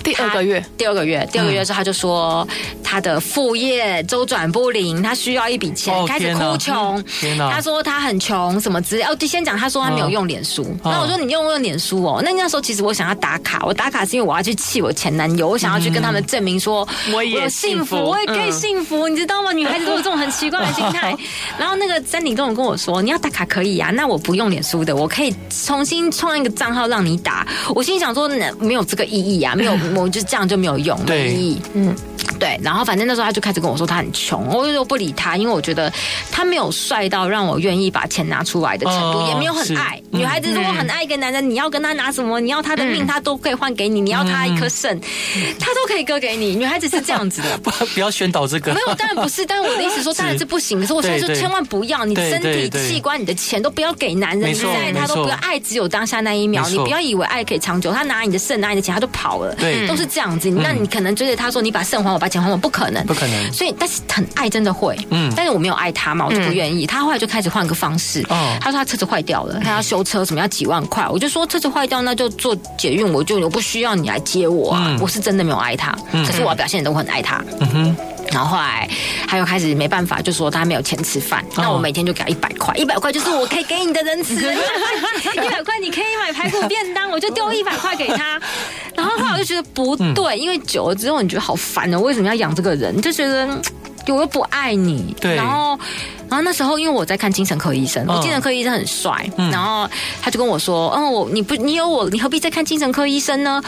[0.02, 2.46] 第二个月，第二个月，第二个月的时候，他就说
[2.82, 7.02] 他的副业周转不灵，他需要一笔钱，开始哭穷。
[7.38, 9.02] 他说他很穷，什么之类。
[9.04, 10.66] 哦，先讲，他说他没有用脸书。
[10.82, 12.20] 那我说你用不用脸书哦？
[12.24, 19.52] 那那时候其实我想要打卡，我打卡是因为我要去气我前男友，我想要去跟他们证明说我也幸福，我也可以幸福，你知道吗？
[19.52, 21.14] 女孩子都有这种很奇怪的心态。
[21.58, 25.34] 然后那个山顶洞跟我说，你要打卡可以啊，那我不用脸书的，我可以
[25.64, 27.46] 重新创一个账号让你打。
[27.74, 29.76] 我心想说，那没有这个意义啊，没有。
[29.96, 31.62] 我就这样就没有用，没意义。
[31.74, 31.94] 嗯，
[32.38, 35.92] 对，然后反正那时候他就开始跟我说他很穷，我就不理他，因为我觉得
[36.30, 40.00] 他没有帅到让我愿意把钱拿出来的程度，哦、也没有很爱。
[40.10, 42.40] 女孩子如果很爱一个男人，你要跟他拿什么？
[42.40, 45.00] 你要他的命，他都可以换给你；你要他一颗肾，
[45.58, 46.54] 他都可以割给你。
[46.56, 48.74] 女孩子是这样子的， 不不要宣导这个。
[48.74, 49.46] 没有，当然不是。
[49.46, 50.80] 但是我的意思说， 当然是不行。
[50.80, 56.68] 可是我现在说，千万不要，你身体器官、你的钱都不要给男人，你在他都不要爱，只有当下那一秒。
[56.68, 59.54] 你不要以为爱可以长久，他拿你的肾，拿你的钱，他就跑了。
[59.54, 60.50] 对，都是这样子。
[60.50, 63.52] 那你可能追着他说：“你把肾还我，把钱还我。”不可能，不可能。
[63.52, 64.96] 所以，但是很爱，真的会。
[65.10, 65.32] 嗯。
[65.36, 66.86] 但是我没有爱他嘛，我就不愿意。
[66.86, 68.24] 他后来就开始换个方式。
[68.28, 68.56] 哦。
[68.60, 71.06] 他说他车子坏掉了，他要修车，什么要几万块。
[71.08, 74.96] 我就说车子坏掉，那就坐捷运，我就我不需要你来接我啊。
[75.00, 77.42] 我是真的没有爱他，可是我表现的都很爱他。
[77.60, 77.96] 嗯哼。
[78.30, 78.88] 然后后来
[79.26, 81.44] 他又开始没办法，就说他没有钱吃饭。
[81.56, 84.36] 那我每天就给他一百块，一百块就是我可以给你的仁慈。
[85.34, 88.40] 一百块你可以买排骨便当，我就丢一百块给他。
[88.94, 93.00] 然后后来我就觉得不对，因为久了之后你觉得好烦哦，为什么要养这个人？
[93.00, 93.48] 就觉得。
[94.08, 95.78] 我又不爱你，对，然后，
[96.28, 99.88] 然后那时候因为我在看精神科医生，我精神科医生很帅，然后
[100.20, 103.62] 他就跟我说：“嗯，我你不你有我，你何必再看精神科医生呢？”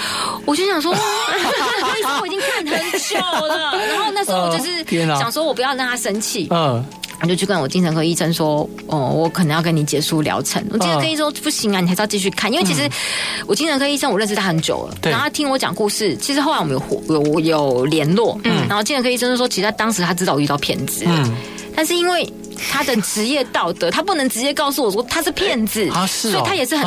[0.44, 0.92] 我就想说，
[1.96, 4.84] 医生我已经看很久了，然后那时候我就是
[5.16, 6.84] 想说我不要让他生气，嗯。
[7.22, 10.62] 我就去跟我精神科医生说，哦，我可能要跟你结束疗程。
[10.70, 12.88] 我精神科医生说不行啊，你还是要继续看，因为其实
[13.46, 16.76] 我精神科医生我认识他很久了，然后他听我讲故事，其实后来我们
[17.08, 21.32] 有有有联络，嗯，然后精神科医生就说，其实他当时他知道我遇到骗子，嗯，
[21.74, 22.32] 但是因为。
[22.70, 26.86] 他的职业道德，他不能直接告诉我说他是骗子，啊是哦、所以他也是很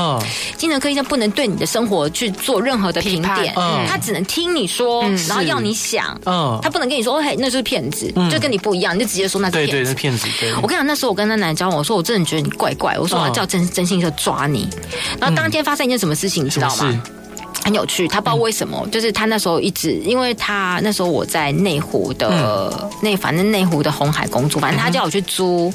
[0.57, 10.27] 精神科医生不能对你的生活去做任何的评点，嗯、他只能听你说，嗯、然后要你想，嗯、他不能跟你说，嘿，那就是骗子，嗯、就跟你不一样，你就直接说那是骗子，对对，是骗子。
[10.61, 14.69] 我跟你讲，那时候我跟那男人交往，我说我真的觉得你怪怪，我说我要叫真真心社抓你，
[15.19, 17.03] 然后当天发生一件什么事情，你知道吗？
[17.65, 22.29] 很有趣，他不知道为什么，嗯、就是他那时候一直，因为他那时候我在内湖的
[23.01, 25.73] 内，嗯、反正内湖的红海工作，反正他叫我去租，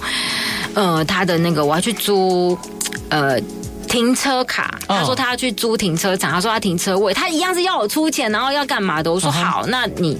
[0.74, 2.57] 呃，他的那个我要去租，
[3.09, 3.40] 呃。
[3.90, 9.12] 停车卡，他说他要去租停车场，他说他停车位，他一样是要我出钱，然后要干嘛的？
[9.12, 10.16] 我说好，那你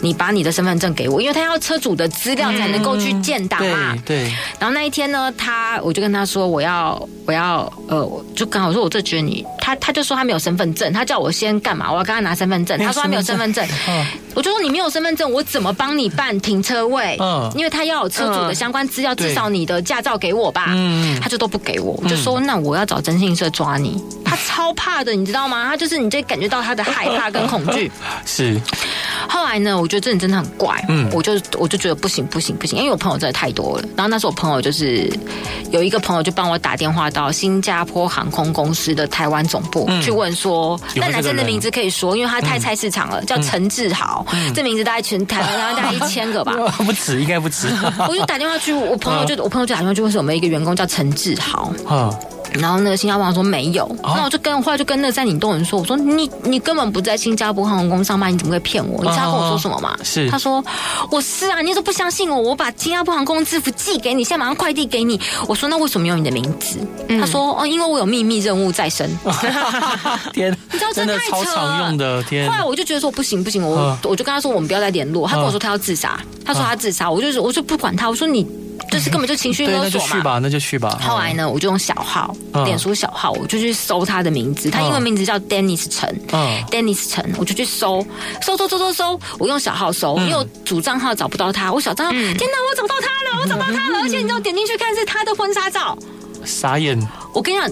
[0.00, 3.94] 你把你的身份证给我，因为他要车主的资料才能够去建档嘛。
[4.06, 4.32] 对。
[4.58, 11.92] 然后那一天呢，他我就跟他说我要我要呃，我就刚好说我这觉得你，他他就说他没有身份证，他叫我先干嘛？
[11.92, 13.62] 我要跟他拿身份证，他说他没有身份证，
[14.34, 17.18] 我就说你没有身份证，我怎么帮你办停车位？
[17.20, 20.68] 嗯，因为他要有车主的相关资料，至少你的驾照给我吧。
[20.70, 22.93] 嗯，他就都不给我，我就说那我要找。
[22.94, 25.66] 找征信社抓你，他超怕的，你知道吗？
[25.66, 27.90] 他就是你就感觉到他的害怕跟恐惧。
[28.24, 28.60] 是。
[29.28, 33.84] 后来呢，我觉得这人真的很怪，嗯，我就我就觉得不行不行不行，因为我朋友真的太多了。
[33.96, 35.10] 然后那时候我朋友就是
[35.72, 46.52] 有一个朋友就帮我打电话到新加坡航空公司的台湾总部、嗯、去问说，那男生的名字可以说，因为他太菜市场了，嗯、叫陈志豪，嗯、这名字大概全台湾大概一千个吧，
[46.86, 47.66] 不止，应该不止。
[48.08, 52.14] 我就打电话去，我朋友就我朋友就打电话去问说，我们一个员工叫陈志豪，嗯
[52.54, 59.02] 然后那个新加坡说没有，哦、那我就跟后来就跟那个在领动人说，我说你你根本不在新加坡航空公司上班，你怎么会骗我？
[59.02, 59.96] 你知道他跟我说什么吗？
[60.02, 60.64] 是他说
[61.10, 65.20] 我是啊，你都不相信我，我把新加坡航空制服寄给你，现在马上快递给你。
[65.48, 66.78] 我说那为什么用你的名字？
[67.08, 69.10] 嗯、他说哦，因为我有秘密任务在身。
[70.32, 72.22] 天， 你知道真的太扯了。
[72.24, 75.26] 天，后来我就觉得说不行不行，我、嗯、我就跟他说我们不要再联络。
[75.26, 78.46] 他跟我说他要自杀，他说他自杀，我就我就不管他，我说你。
[78.90, 79.84] 就是根本就情绪勒索嘛。
[79.84, 80.98] 那就去吧，那就去吧。
[81.02, 82.34] 后来呢，我就用小号，
[82.64, 84.70] 脸书小号，我就去搜他的名字。
[84.70, 86.08] 他英文名字叫 Dennis 陈
[86.70, 88.04] ，Dennis 陈，我就去搜，
[88.42, 89.20] 搜搜搜搜搜。
[89.38, 94.00] 我用小号搜，因为我主账号找不到他，我小账号，天哪，我找到他了，我找到他了！
[94.02, 95.96] 而且你知道，点进去看是他的婚纱照，
[96.44, 96.98] 傻眼。
[97.32, 97.70] 我跟你讲，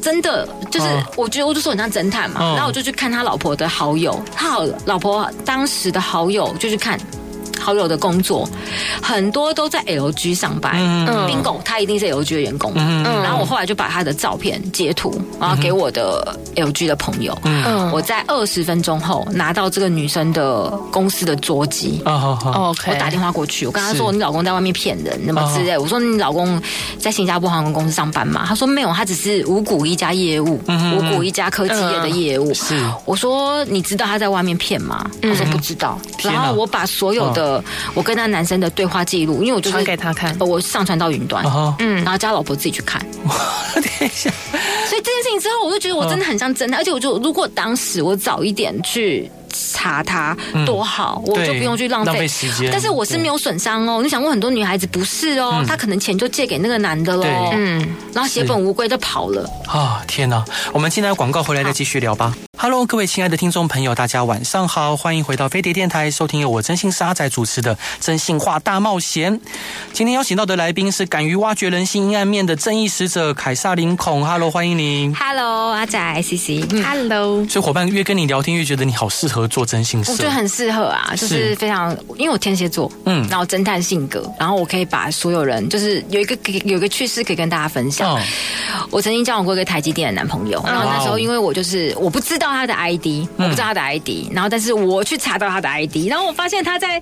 [0.00, 0.86] 真的就是，
[1.16, 2.40] 我觉得我就说很像侦探嘛。
[2.54, 6.98] 然后我就去看他老婆的好友，他好老婆当时的好友就去看。
[7.62, 8.48] 好友的工作
[9.00, 10.72] 很多都在 LG 上班，
[11.06, 26.60] 嗯，Bingo，他一定是 LG 的员工，嗯，然后我后来就把他的照片截图，然后给我的 LG 的朋友，嗯，我在二十分钟后拿到这个女生的公司的桌机，哦好好，OK，我打电话过去，我跟他说你老公在外面骗人，那么之类，我说你老公
[26.98, 28.44] 在新加坡航空公司上班吗？
[28.48, 30.60] 他说没有，他只是五谷一家业务，
[30.96, 35.08] 五谷一家科技业的业务，是，我说你知道他在外面骗吗？
[35.22, 37.51] 他说不知道，然后我把所有的。
[37.94, 41.44] 我跟那男生的对话记录，因为我就是传给他看，我上传到云端，
[41.78, 43.04] 嗯，然后叫老婆自己去看。
[43.74, 44.30] 等一下，
[44.86, 50.36] 所以这件事情之后，我就觉得我真的很像侦探，而且我就如果当时我早一点去查他
[50.66, 52.68] 多好，我就不用去浪费时间。
[52.70, 59.48] 但是我是没有损伤哦，你想问很多女孩子不是哦，她可能钱就借给那个男的喽，嗯，然后血本无归就跑了。
[59.66, 60.44] 啊，天哪！
[60.72, 62.34] 我们现在广告回来再继续聊吧。
[62.62, 69.36] Hello，各位亲爱的听众朋友，大家晚上好，欢迎回到飞碟电台，收听由我征信社阿仔主持的《真心话大冒险》。
[69.92, 74.24] 今天邀请到的来宾是敢于挖掘人性阴暗面的正义使者凯撒林孔。
[74.24, 75.12] Hello，欢迎您。
[75.12, 76.60] Hello，阿仔，C C。
[76.84, 77.44] Hello。
[77.48, 80.12] 所以伙伴越跟你聊天，越觉得你好适合做真心社。
[80.12, 88.08] 我觉得很适合啊，就是非常，因为我天蝎座，嗯，然后侦探性格，然后我可以把所有人，就是有一个有一个趣事可以跟大家分享。
[88.08, 88.20] Oh.
[88.90, 92.51] 我曾经交往过一个台积电的男朋友，然后那时候因为我就是我不知道。
[92.52, 97.00] 他的 ID，我不知道他的 ID，然后但是我去查到他的 ID，然后我发现他在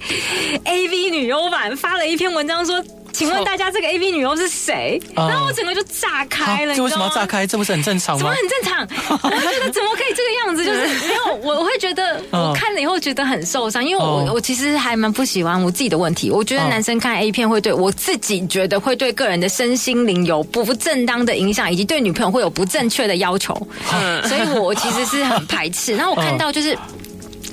[0.65, 2.83] AV 女优版发了一篇文章说。
[3.13, 5.01] 请问大家这个 AV 女优是谁？
[5.15, 6.75] 然后我整个就炸开了。
[6.75, 7.47] 这为什么要炸开？
[7.47, 8.19] 这不是很正常吗？
[8.19, 9.21] 怎么很正常？
[9.23, 10.65] 我觉得怎么可以这个样子？
[10.65, 16.31] 就是 没有我，我会觉得我看了以后觉得很受伤，因为我我其实还蛮不喜欢我自己的问题。
[16.31, 23.55] 我觉得男生看 A 片会对我自己觉得会对个人的身心灵有不正当的影响，以及对女朋友会有不正确的要求。
[23.93, 25.97] 嗯所以我其实是很排斥。
[25.97, 26.77] 然后我看到就是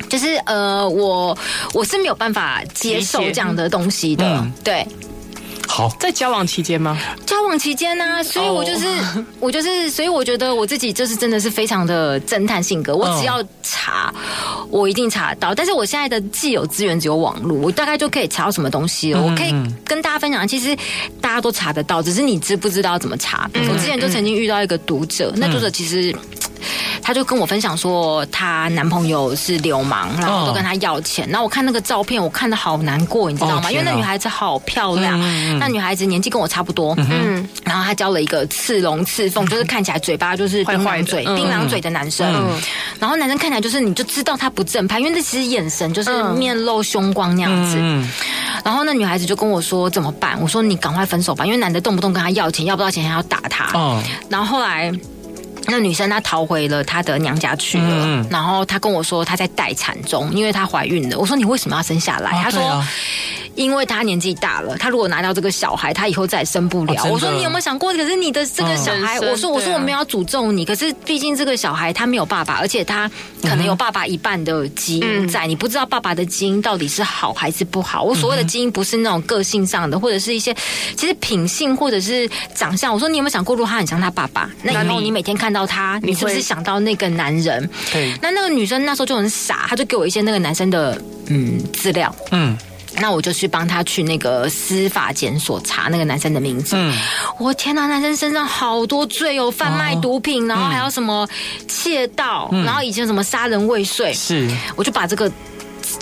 [0.10, 1.38] 就是呃，我
[1.74, 4.46] 我是没有办法接受这样的东西的。
[4.64, 4.86] 对。
[5.68, 6.98] 好，在交往期间吗？
[7.26, 9.26] 交往期间呢、啊，所以我就是、oh.
[9.42, 12.96] 我就是，所以我觉得我自己就是真的是非常的侦探性格。
[12.96, 14.14] 我只要查
[14.60, 14.68] ，oh.
[14.72, 15.54] 我一定查得到。
[15.54, 19.20] 但是我现在的既有资源只有网络，我大概就可以查到什么东西了。
[19.20, 19.34] Mm -hmm.
[19.34, 20.76] 我可以跟大家分享，其实
[21.22, 23.50] 大家都查得到，只是你知不知道怎么查。
[23.54, 23.72] Mm -hmm.
[23.74, 26.16] 我之前就曾经遇到一个读者，那读者其实。
[27.08, 31.26] 他就跟我分享说，她男朋友是流氓，然后都跟她要钱。
[31.30, 33.72] 然后我看那个照片，我看得好难过，你知道吗？
[33.72, 35.18] 因为那女孩子好漂亮，
[35.58, 37.48] 那女孩子年纪跟我差不多，嗯。
[37.64, 42.28] 然后她交了一个刺龙刺凤，就是看起来嘴巴就是槟榔嘴、槟榔嘴的男生。
[43.00, 47.78] 然后男生看起来就是，你就知道他不正派，因为那其实眼神就是面露凶光那样子。
[48.66, 50.38] 然后那女孩子就跟我说怎么办？
[50.42, 53.72] 我说你赶快分手吧，因为男的动不动跟她要钱，要不到钱还要打她。
[54.28, 54.92] 然后后来。
[55.68, 61.18] 那女生她逃回了她的娘家去了，嗯、然后她跟我说她在待产中，因为她怀孕了。
[61.18, 62.32] 我说你为什么要生下来？
[62.32, 62.84] 她、啊、说。
[63.58, 67.04] 因为他年纪大了，他如果拿到这个小孩，他以后再也生不了。
[67.04, 67.92] 哦、我说你有没有想过？
[67.92, 73.10] 可是你的这个小孩，嗯、我说我说我没有要诅咒你，可是毕竟这个小孩他没有爸爸，而且他
[73.42, 78.04] 可能有爸爸一半的基因在，嗯、你不知道爸爸的基因到底是好还是不好。
[78.04, 80.56] 我所谓的基因不是那种个性上的，或者是一些
[80.96, 82.94] 其实品性或者是长相。
[82.94, 87.68] 我说你有没有想过，如果他很像他爸爸，那以后你每天看到他，你是不是想到那个男人？
[87.92, 88.14] 对。
[88.22, 92.56] 那那个女生那时候就很傻，她就给我一些那个男生的嗯资料，嗯。
[93.00, 96.76] 那我就去帮他去那个司法检所查那个男生的名字。
[96.78, 96.94] 嗯，
[97.40, 101.28] 我天哪，男生身上好多罪哦，贩卖毒品，哦、然后还有什么
[101.68, 104.14] 窃盗、嗯，然后以前什么杀人未遂。
[104.14, 105.32] 是，我就把这个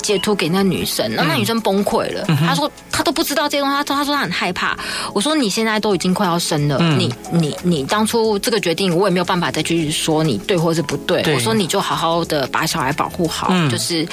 [0.05, 2.23] 截图给那女生，然后那女生崩溃了。
[2.27, 4.77] 她、嗯、说她都不知道这些东西，她她说她很害怕。
[5.13, 11.33] 我说你现在都已经快要生了，嗯、你你你当初这个决定，我也没有办法再去说你对或是不对，对。
[11.33, 14.07] 我说你就好好的把小孩保护好，嗯、就是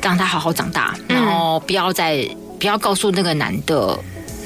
[0.00, 0.94] 让他好好长大。
[1.08, 2.24] 然后不要再
[2.60, 3.98] 不要告诉那个男的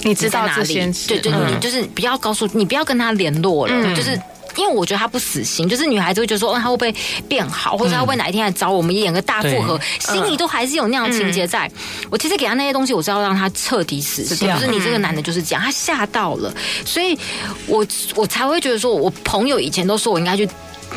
[0.02, 0.74] 你知道哪里，
[1.06, 4.18] 对对，对，你就是不要告诉你不要跟他联络了，嗯、就是
[4.56, 6.94] 因为我觉得他不死心，就是女孩子会觉得说，哦，他会不会
[7.28, 11.70] 变好，或者他会不会哪一天来找我们演个大复合，心里都还是有那样的情节在。
[12.10, 16.54] 我其实给他那些东西，我是要让他彻底死心，就是你这个男的就是这样，他吓到了，
[16.84, 17.18] 所以
[17.66, 20.48] 我我才会觉得说，我朋友以前都说我应该去。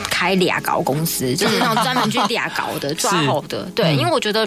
[0.09, 4.45] 开俩搞公司，就是那种专门去俩搞的 抓好的，对，因为我觉得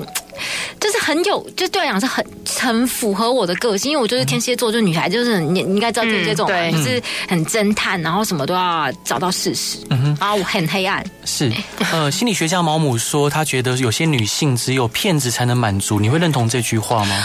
[0.81, 2.25] 就是很有，就对我来讲是很
[2.59, 11.05] 很符合我的个性，因为我就是天蝎座，就是女孩，就是你你应该知道天蝎座，对，就是很侦探，然后什么都要找到事实，嗯，然后我很黑暗。
[11.25, 11.53] 是，
[11.93, 17.25] 呃，心理学家毛姆说，他觉得有些女性只有骗子才能满足，你会认同这句话吗？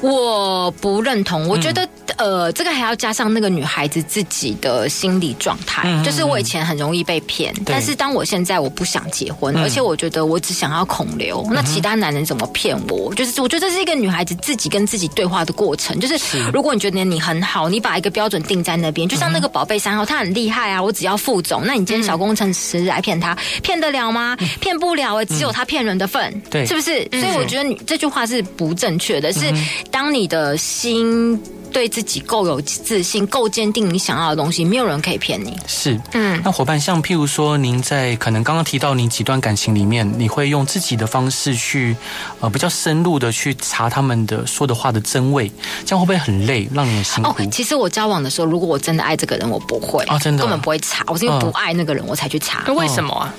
[0.00, 1.88] 我不认同，我觉得。
[2.16, 13.14] 呃，这个还要加上那个女孩子自己的心理状态，嗯、就是我以前很容易被骗，但是当我现在我不想结婚，而且我觉得我只想要孔刘，嗯，那其他男人怎么骗我？
[13.14, 16.00] 就是我觉得这是一个女孩子自己跟自己对话的过程。
[16.00, 24.36] 就是如果你觉得你很好，你把一个标准定在那边，就像那个宝贝三号，他很厉害啊，我只要副总，那你今天小工程师来骗他，骗得了吗？
[24.60, 27.06] 骗不了哎，只有他骗人的份，对，是不是？
[27.12, 29.52] 所以我觉得你这句话是不正确的，是
[29.90, 31.40] 当你的心。
[31.70, 35.54] 对自己够有自信，够坚定，你想要的东西，没有人可以骗你。
[35.66, 41.94] 是，嗯，那伙伴，像譬如说，您在可能刚刚提到你几段感情里面，你会用自己的方式去，
[42.40, 45.52] 呃，比较深入的去查他们的说的话的真伪，
[45.84, 47.42] 这样会不会很累，让你很辛苦？
[47.42, 52.64] 哦，其实我交往的时候，如果我真的爱这个人，我不会啊，真的根本不会查，我是因为不爱那个人，我才去查。
[52.72, 53.34] 为什么啊？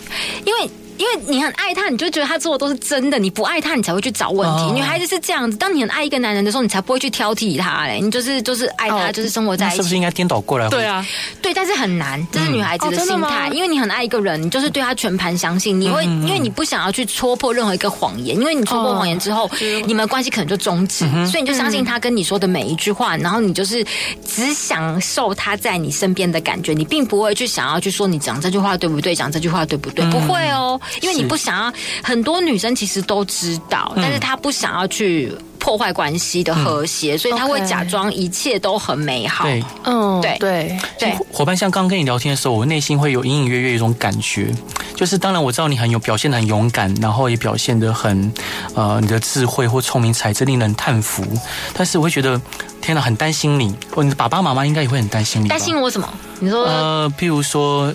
[0.45, 0.69] 因为。
[0.99, 3.17] 因为你很爱他，你就觉得他做的都是真的。
[3.17, 4.63] 你不爱他，你才会去找问题。
[4.63, 4.73] Oh.
[4.73, 7.99] 女孩子是这样子，当你很爱一个男人的时候，你才不会去挑剔他嘞。
[8.01, 9.13] 你就是就是爱他，oh.
[9.13, 9.75] 就是生活在一起。
[9.77, 10.67] 是不是应该颠倒过来？
[10.69, 11.05] 对啊，
[11.41, 11.49] 对。
[11.49, 19.49] 对，但是很难，这是女孩子的心态，因为你很爱一个人，你就是对他全盘相信，你会因为你不想要去戳破任何一个谎言，因为你戳破谎言之后，
[19.87, 23.83] 你们关系可能就终止，所以你就相信他跟你说的每一句话，然后你就是
[24.27, 31.73] 只享受他在你身边的感觉，你并不会去想要去说你讲这句话对不对，讲这句话对不对，不会哦，因为你不想要。
[32.03, 35.33] 很多女生其实都知道，但是她不想要去。
[35.59, 39.43] 破坏关系的和谐，所以他会假装一切都很美好。
[39.43, 41.13] 对，嗯，对对对。
[41.33, 44.47] 伙伴，像刚跟你聊天的时候，我内心会有隐隐约约一种感觉，
[44.95, 48.31] 就是当然我知道你很有表现的很勇敢，然后也表现的很
[48.73, 51.25] 呃，你的智慧或聪明才智令人叹服。
[51.73, 52.41] 但是我会觉得，
[52.81, 55.49] 天哪，很担心你，或你的爸爸妈妈应该也会很担心你。
[55.49, 56.09] 担心我什么？
[56.39, 57.93] 你说呃，譬如说。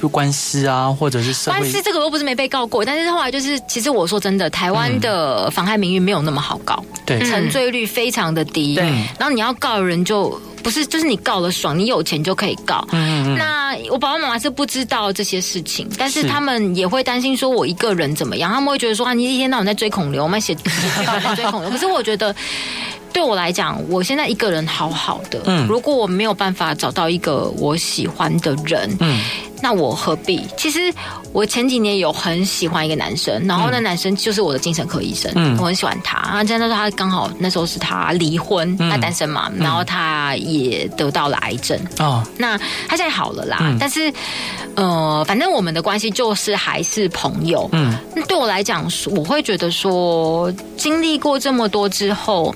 [0.00, 8.84] 就官司啊，或者是官司，这个又不是没被告过，但是后来就是，其实我说真的，台湾的妨害名誉没有那么好告，对，沉罪率非常的低，对。
[9.18, 12.86] 然后你要告的人就不是，就是你告了爽，你有钱就可以告。
[12.92, 13.38] 嗯嗯。
[13.38, 20.54] 那我爸爸妈妈是不知道这些事情，但是他们也会担心说我一个人怎么样，他们会觉得说啊，你一天到晚在追孔刘，我们写
[21.22, 21.70] 在追孔刘。
[21.70, 22.34] 可是我觉得。
[23.14, 25.40] 对我来讲，我现在一个人好好的。
[25.46, 29.22] 嗯，如果我没有办法找到一个我喜欢的人，嗯，
[29.62, 30.44] 那我何必？
[30.56, 30.92] 其实
[31.32, 36.20] 我前几年有很喜欢一个男生，然后那男生就是我的精神科医生，嗯，我很喜欢他。
[36.24, 41.78] 然后现在他刚好那时候是他离婚，他单身嘛，然后他也得到了癌症。
[42.00, 42.58] 哦，那
[42.88, 44.12] 他现在好了啦，但是
[44.74, 47.68] 呃，反正我们的关系就是还是朋友。
[47.70, 52.52] 嗯，那对我来讲，我会觉得说，经历过这么多之后。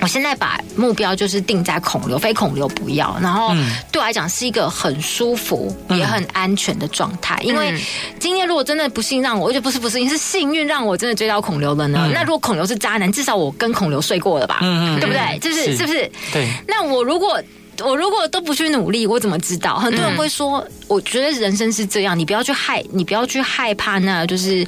[0.00, 3.16] 我现在把目标就是定在孔流，非孔流不要。
[3.20, 3.54] 然后
[3.90, 7.38] 对我来讲是一个很舒服也很安全的状态。
[7.42, 7.80] 因为
[8.18, 12.10] 今天如果真的不幸让我，而且不是不是，是幸运让我真的追到孔流了呢？
[12.12, 14.58] 那如果孔流是渣男，至少我跟孔流睡过了吧？
[15.00, 15.38] 对不对？
[15.38, 16.10] 就是是不是？
[16.32, 16.48] 对。
[16.66, 17.40] 那我如果
[17.80, 19.78] 我如果都不去努力，我怎么知道？
[19.78, 20.66] 很多人会说。
[20.88, 24.66] 我觉得人生是这样，你不要去害，你不要去害怕，那就是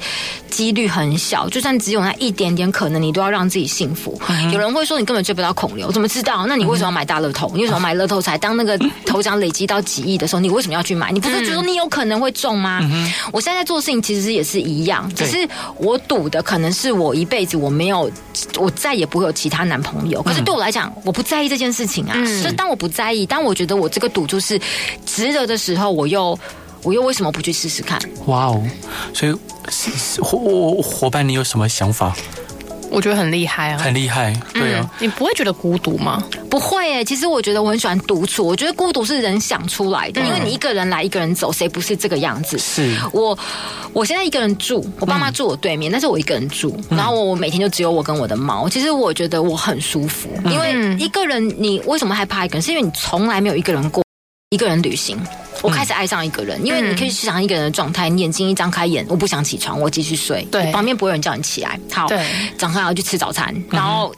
[0.49, 4.19] 几率很小，就算只有那一点点可能，你都要让自己幸福。
[4.27, 6.47] 嗯、有人会说你根本追不到孔刘，怎么知道？
[6.47, 7.51] 那你为什么要买大乐透？
[7.53, 8.35] 你为什么买乐透彩？
[8.39, 8.75] 当那个
[9.05, 11.11] 头奖累积到几亿的时候，你为什么要去买？
[11.11, 12.79] 你不是觉得你有可能会中吗？
[12.81, 15.47] 嗯、我现在在做的事情其实也是一样，只是
[15.77, 18.09] 我赌的可能是我一辈子我没有，
[18.57, 20.23] 我再也不会有其他男朋友。
[20.23, 22.13] 可是对我来讲，我不在意这件事情啊。
[22.15, 24.57] 嗯、所以当我不在当我觉得我这个赌注是
[25.05, 26.39] 值得的时候，我又。
[26.83, 27.99] 我又为什么不去试试看？
[28.27, 28.63] 哇哦！
[29.11, 29.33] 所以
[30.21, 32.15] 伙伙伴，你有什么想法？
[32.95, 34.33] 我觉得很厉害啊，很厉害。
[34.53, 36.23] 对啊，你不会觉得孤独吗？
[36.49, 37.03] 不会诶。
[37.03, 38.47] 其实我觉得我很喜欢独处。
[38.47, 42.57] 我觉得孤独是人想出来的，因为你一个人来，一个人走，谁不是这个样子？
[42.57, 43.37] 是我，
[43.91, 48.69] 我现在一个人住，我爸妈住我对面，但是我一个人住，然后我每天就只有我跟我的猫。
[48.69, 52.61] 其实我觉得我很舒服，因为一个人，你为什么害怕一个人？
[52.61, 54.04] 是因为你从来没有一个人过，
[54.55, 55.19] 一个人旅行。
[55.61, 58.07] 我开始爱上一个人，因为你可以去想一个人的状态。
[58.07, 60.43] 你眼睛一张开眼，我不想起床，我继续睡。
[60.49, 61.77] 对，旁边不会有人叫你起来。
[61.91, 62.25] 好，对，
[62.57, 64.15] 早上要去吃早餐，然后。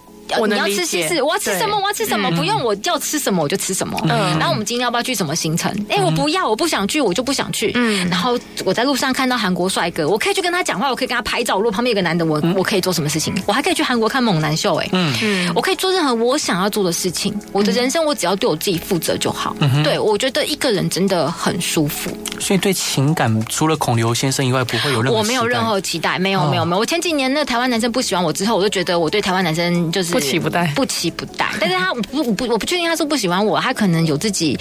[0.48, 1.78] 你要吃西式，我要吃什么？
[1.78, 2.30] 我要吃什么？
[2.32, 4.00] 不用，我要吃什么我就吃什么。
[4.04, 5.72] 嗯，然后我们今天要不要去什么行程？
[5.90, 7.72] 哎，我不要，我不想去，我就不想去。
[7.76, 11.58] 嗯，然后我在路上看到韩国帅哥，我可以去跟他讲话，我可以跟他拍照。
[11.58, 13.34] 如果旁边有个男的，我我可以做什么事情？
[13.46, 14.76] 我还可以去韩国看猛男秀。
[14.76, 17.34] 哎，嗯嗯，我可以做任何我想要做的事情。
[17.52, 19.56] 我的人生我只要对我自己负责就好。
[19.60, 22.12] 嗯，对，我觉得一个人真的很舒服。
[22.40, 25.20] 所以对情感，除了孔刘先生以外，不会有任何。
[25.20, 26.80] 我没有任何期待，没有没有没有。
[26.80, 30.86] 我前几年那台湾男生不喜欢我之后，我就觉得我对台湾男生就是不期不待，不。
[30.88, 34.57] 期不待，但是他不不我不确定他是不喜欢我，他可能有自己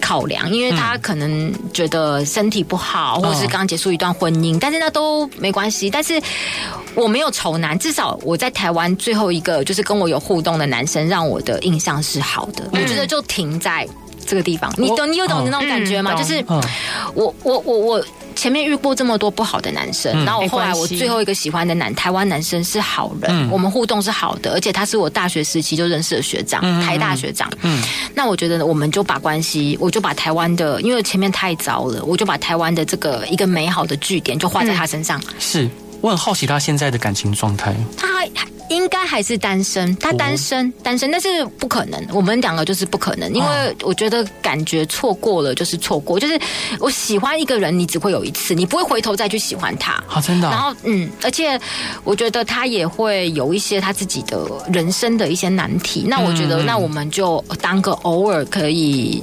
[0.00, 5.90] 考量，因为他可能觉得身体不好，或者是刚结束一段婚姻，但是那都没关系。
[5.90, 6.22] 但是
[6.94, 12.70] 我没有丑男，至少我在台湾最后一个就是跟我有互动的男生，让我的印象是好的。
[12.72, 13.86] 我觉得就停在
[14.26, 16.14] 这个地方，你懂你有懂的那种感觉吗？
[16.14, 16.44] 就是
[17.14, 18.04] 我我我我。
[18.36, 27.50] 前面遇过这么多不好的男生，嗯、然后我后来我最后一个喜欢的男台湾男生是好人，嗯、我们互动是好的，而且他是我大学时期就认识的学长，嗯、台大学长。
[27.62, 27.82] 嗯，
[28.14, 35.18] 那我觉得我们就把关系，我就把台湾的，因为前面太糟了，我就把台湾的这个一个美好的据点就画在他身上。
[35.18, 35.70] 嗯、是
[36.06, 37.74] 我很好奇他现在的感情状态。
[37.96, 38.30] 他还。
[38.68, 46.36] 应该还是单身，他单身，单身，但是不可能，我们两个就是不可能，因为我觉得感觉错过了就是错过，就是
[46.80, 50.02] 我喜欢一个人，你只会有一次，你不会回头再去喜欢他。
[50.08, 50.50] 好，真的。
[50.50, 51.58] 然后，嗯，而且
[52.02, 54.36] 我觉得他也会有一些他自己的
[54.72, 59.22] 人生的一些难题，那我觉得，那我们就当个偶尔可以。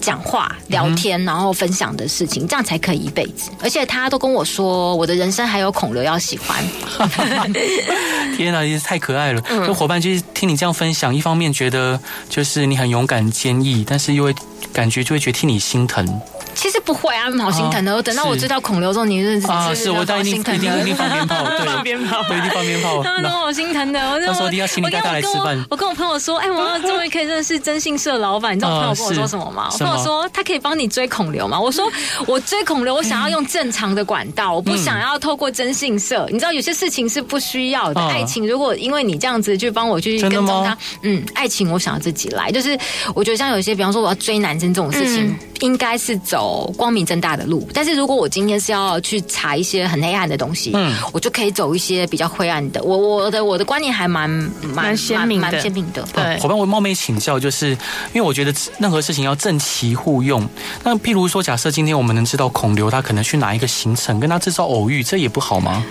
[0.00, 3.50] 讲话、聊天，然后分享的事情，这样才可以一辈子。
[3.62, 6.64] 而且他都跟我说，我的人生还有孔刘要喜欢。
[8.36, 9.40] 天哪，也是太可爱了！
[9.66, 14.34] 就伙伴，就是听你这样分享，一方面觉得就是你很勇敢、坚毅，但是又会
[14.72, 16.20] 感觉就会觉得替你心疼。
[16.54, 17.94] 其实不会啊，好心疼的。
[17.94, 19.72] 我等到我追到孔刘之后，你认识啊？
[19.74, 23.02] 是我当然一定一定一定放鞭炮， 对，放鞭炮，对，一定放鞭炮。
[23.04, 24.00] 他们都好心疼的。
[24.10, 25.64] 我那时候一定要请你带他来吃饭。
[25.70, 28.54] 我跟我朋友说，哎，我 终于可以认识征信社老板。
[28.56, 29.68] 你知道我朋友跟我说什么吗？
[29.72, 31.58] 我朋友说他可以帮你追孔刘吗？
[31.58, 31.90] 我说
[32.26, 36.26] 我追孔刘，我想要用正常的管道，我不想要透过征信社。
[36.30, 38.00] 你知道有些事情是不需要的。
[38.00, 42.50] 爱情如果因为你这样子去帮我去跟踪他，嗯，爱情我想要自己来。
[42.50, 42.78] 就是
[43.14, 52.82] 我觉得像有些，比方说我要追男生这种事情，应该是走光明正大的路，但是如果我今天是要去查一些很黑暗的东西，嗯，我就可以走一些比较灰暗的。
[52.82, 54.28] 我我的我的观念还蛮
[54.74, 56.02] 蛮鲜明的，蛮鲜明的。
[56.12, 57.70] 对，伙伴，我冒昧请教，就是
[58.12, 60.46] 因为我觉得任何事情要正奇互用。
[60.82, 65.84] 那譬如说，假设今天我们能知道孔刘他可能去哪一个行程，跟他制造偶遇，这也不好吗？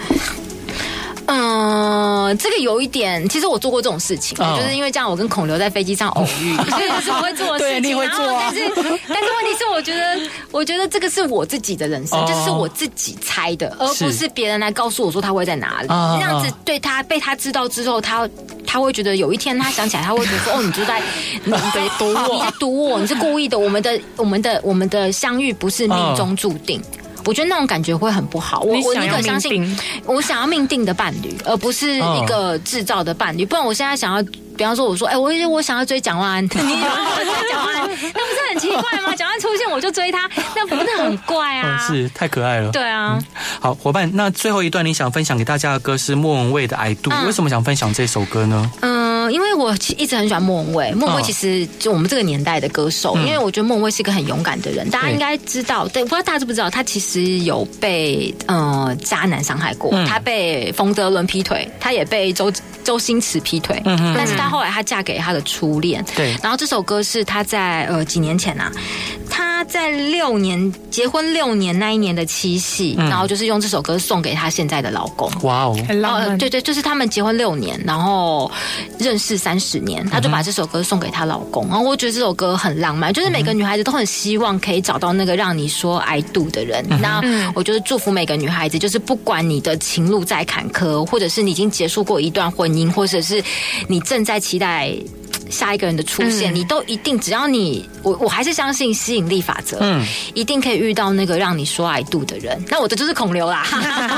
[1.32, 7.82] 嗯，这个有一点，其实我做过这种事情，就是因为这样，我跟孔刘在飞机上偶遇， 所以是我会做的事情。
[7.82, 8.18] 对，你会做。
[8.40, 8.72] 但是，
[9.08, 10.20] 但是问题是，我觉得，
[10.52, 15.88] 我觉得这个是我自己的人生，就是我自己猜的，而不是别人来告诉我说他会在哪里。
[15.88, 18.28] 那样子对他被他知道之后，他
[18.66, 21.02] 他会觉得有一天他想起来，他会觉得说：“哦，你就在
[21.46, 26.82] 你在堵我，你在堵我，你是故意的。”我们的我们的我们的相遇不是命中注定。
[27.26, 28.61] 我觉得那种感觉会很不好。
[28.61, 33.45] 我我宁可相信，我想要命定的伴侣，而不是一个制造的伴侣。
[33.45, 34.24] 不然我现在想要，
[34.57, 39.15] 比方说我说，哎，我我想要追蒋万安， 你 追蒋万安，那不是很奇怪吗？
[39.15, 41.78] 蒋万安出现我就追他，那不是很怪啊？
[41.88, 42.72] 是太可爱了。
[42.72, 43.20] 对啊。
[43.59, 48.72] 好，伙伴，那最后一段你想分享给大家的歌是莫文蔚的《I Do》，为什么想分享这首歌呢？
[48.82, 48.89] 嗯。
[49.32, 53.16] 因为我一直很喜欢莫文蔚，莫文蔚其实就我们这个年代的歌手。
[53.18, 55.88] 因为我觉得莫文蔚是一个很勇敢的人，大家应该知道。
[55.88, 62.52] 对，不知道大家知不知道，他其实有被呃渣男伤害过，他被冯德伦劈腿，他也被周
[62.90, 63.80] 周星驰劈腿。
[63.86, 66.04] 但是他后来他嫁给他的初恋。
[66.16, 66.36] 对。
[66.42, 68.72] 然后这首歌是他在呃几年前啊，
[69.30, 75.32] 他在六年结婚六年那一年的七夕，然后就是用这首歌送给他现在的老公。
[75.44, 76.36] 哇哦，很浪漫。
[76.40, 78.52] 对对，就是他们结婚六年，然后
[78.98, 79.20] 认。
[79.20, 86.86] 识三十年，她就把这首歌送给她老公，然后我觉得这首歌很浪漫，就是每个女孩子都很希望可以找到那个让你说 I do 的人。
[87.02, 87.22] 那
[87.54, 93.44] 我就是祝福每个女孩子，就是不管你的情路再坎坷，或者是你已经结束过一段婚姻，或者是
[93.88, 94.96] 你正在期待。
[95.50, 102.62] 下一个人的出现，嗯、你都一定，只要你我我还是相信吸引力法则，嗯，一定可以遇到那个让你说爱度的人。
[102.68, 103.66] 那我的就是孔刘啦，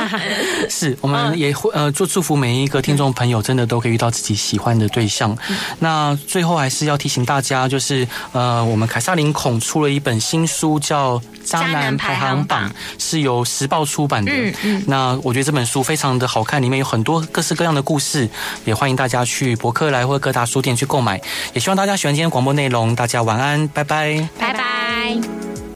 [0.69, 5.37] 是， 我们也会呃，祝祝福每一个听众朋友，真的都可以遇到自己喜欢的对象。
[5.49, 14.31] 嗯、那最后还是要提醒大家，就是呃，我们凯撒琳孔出了一本新书，叫《渣男排行榜》，是由时报出版的。
[14.31, 18.29] 嗯嗯，那我觉得这本书非常的好看，里面有很多各式各样的故事，
[18.65, 21.20] 也欢迎大家去博客来或各大书店去购买。
[21.53, 24.27] 也希望大家喜欢今天广播内容大家晚安拜拜。
[24.37, 25.50] 拜拜。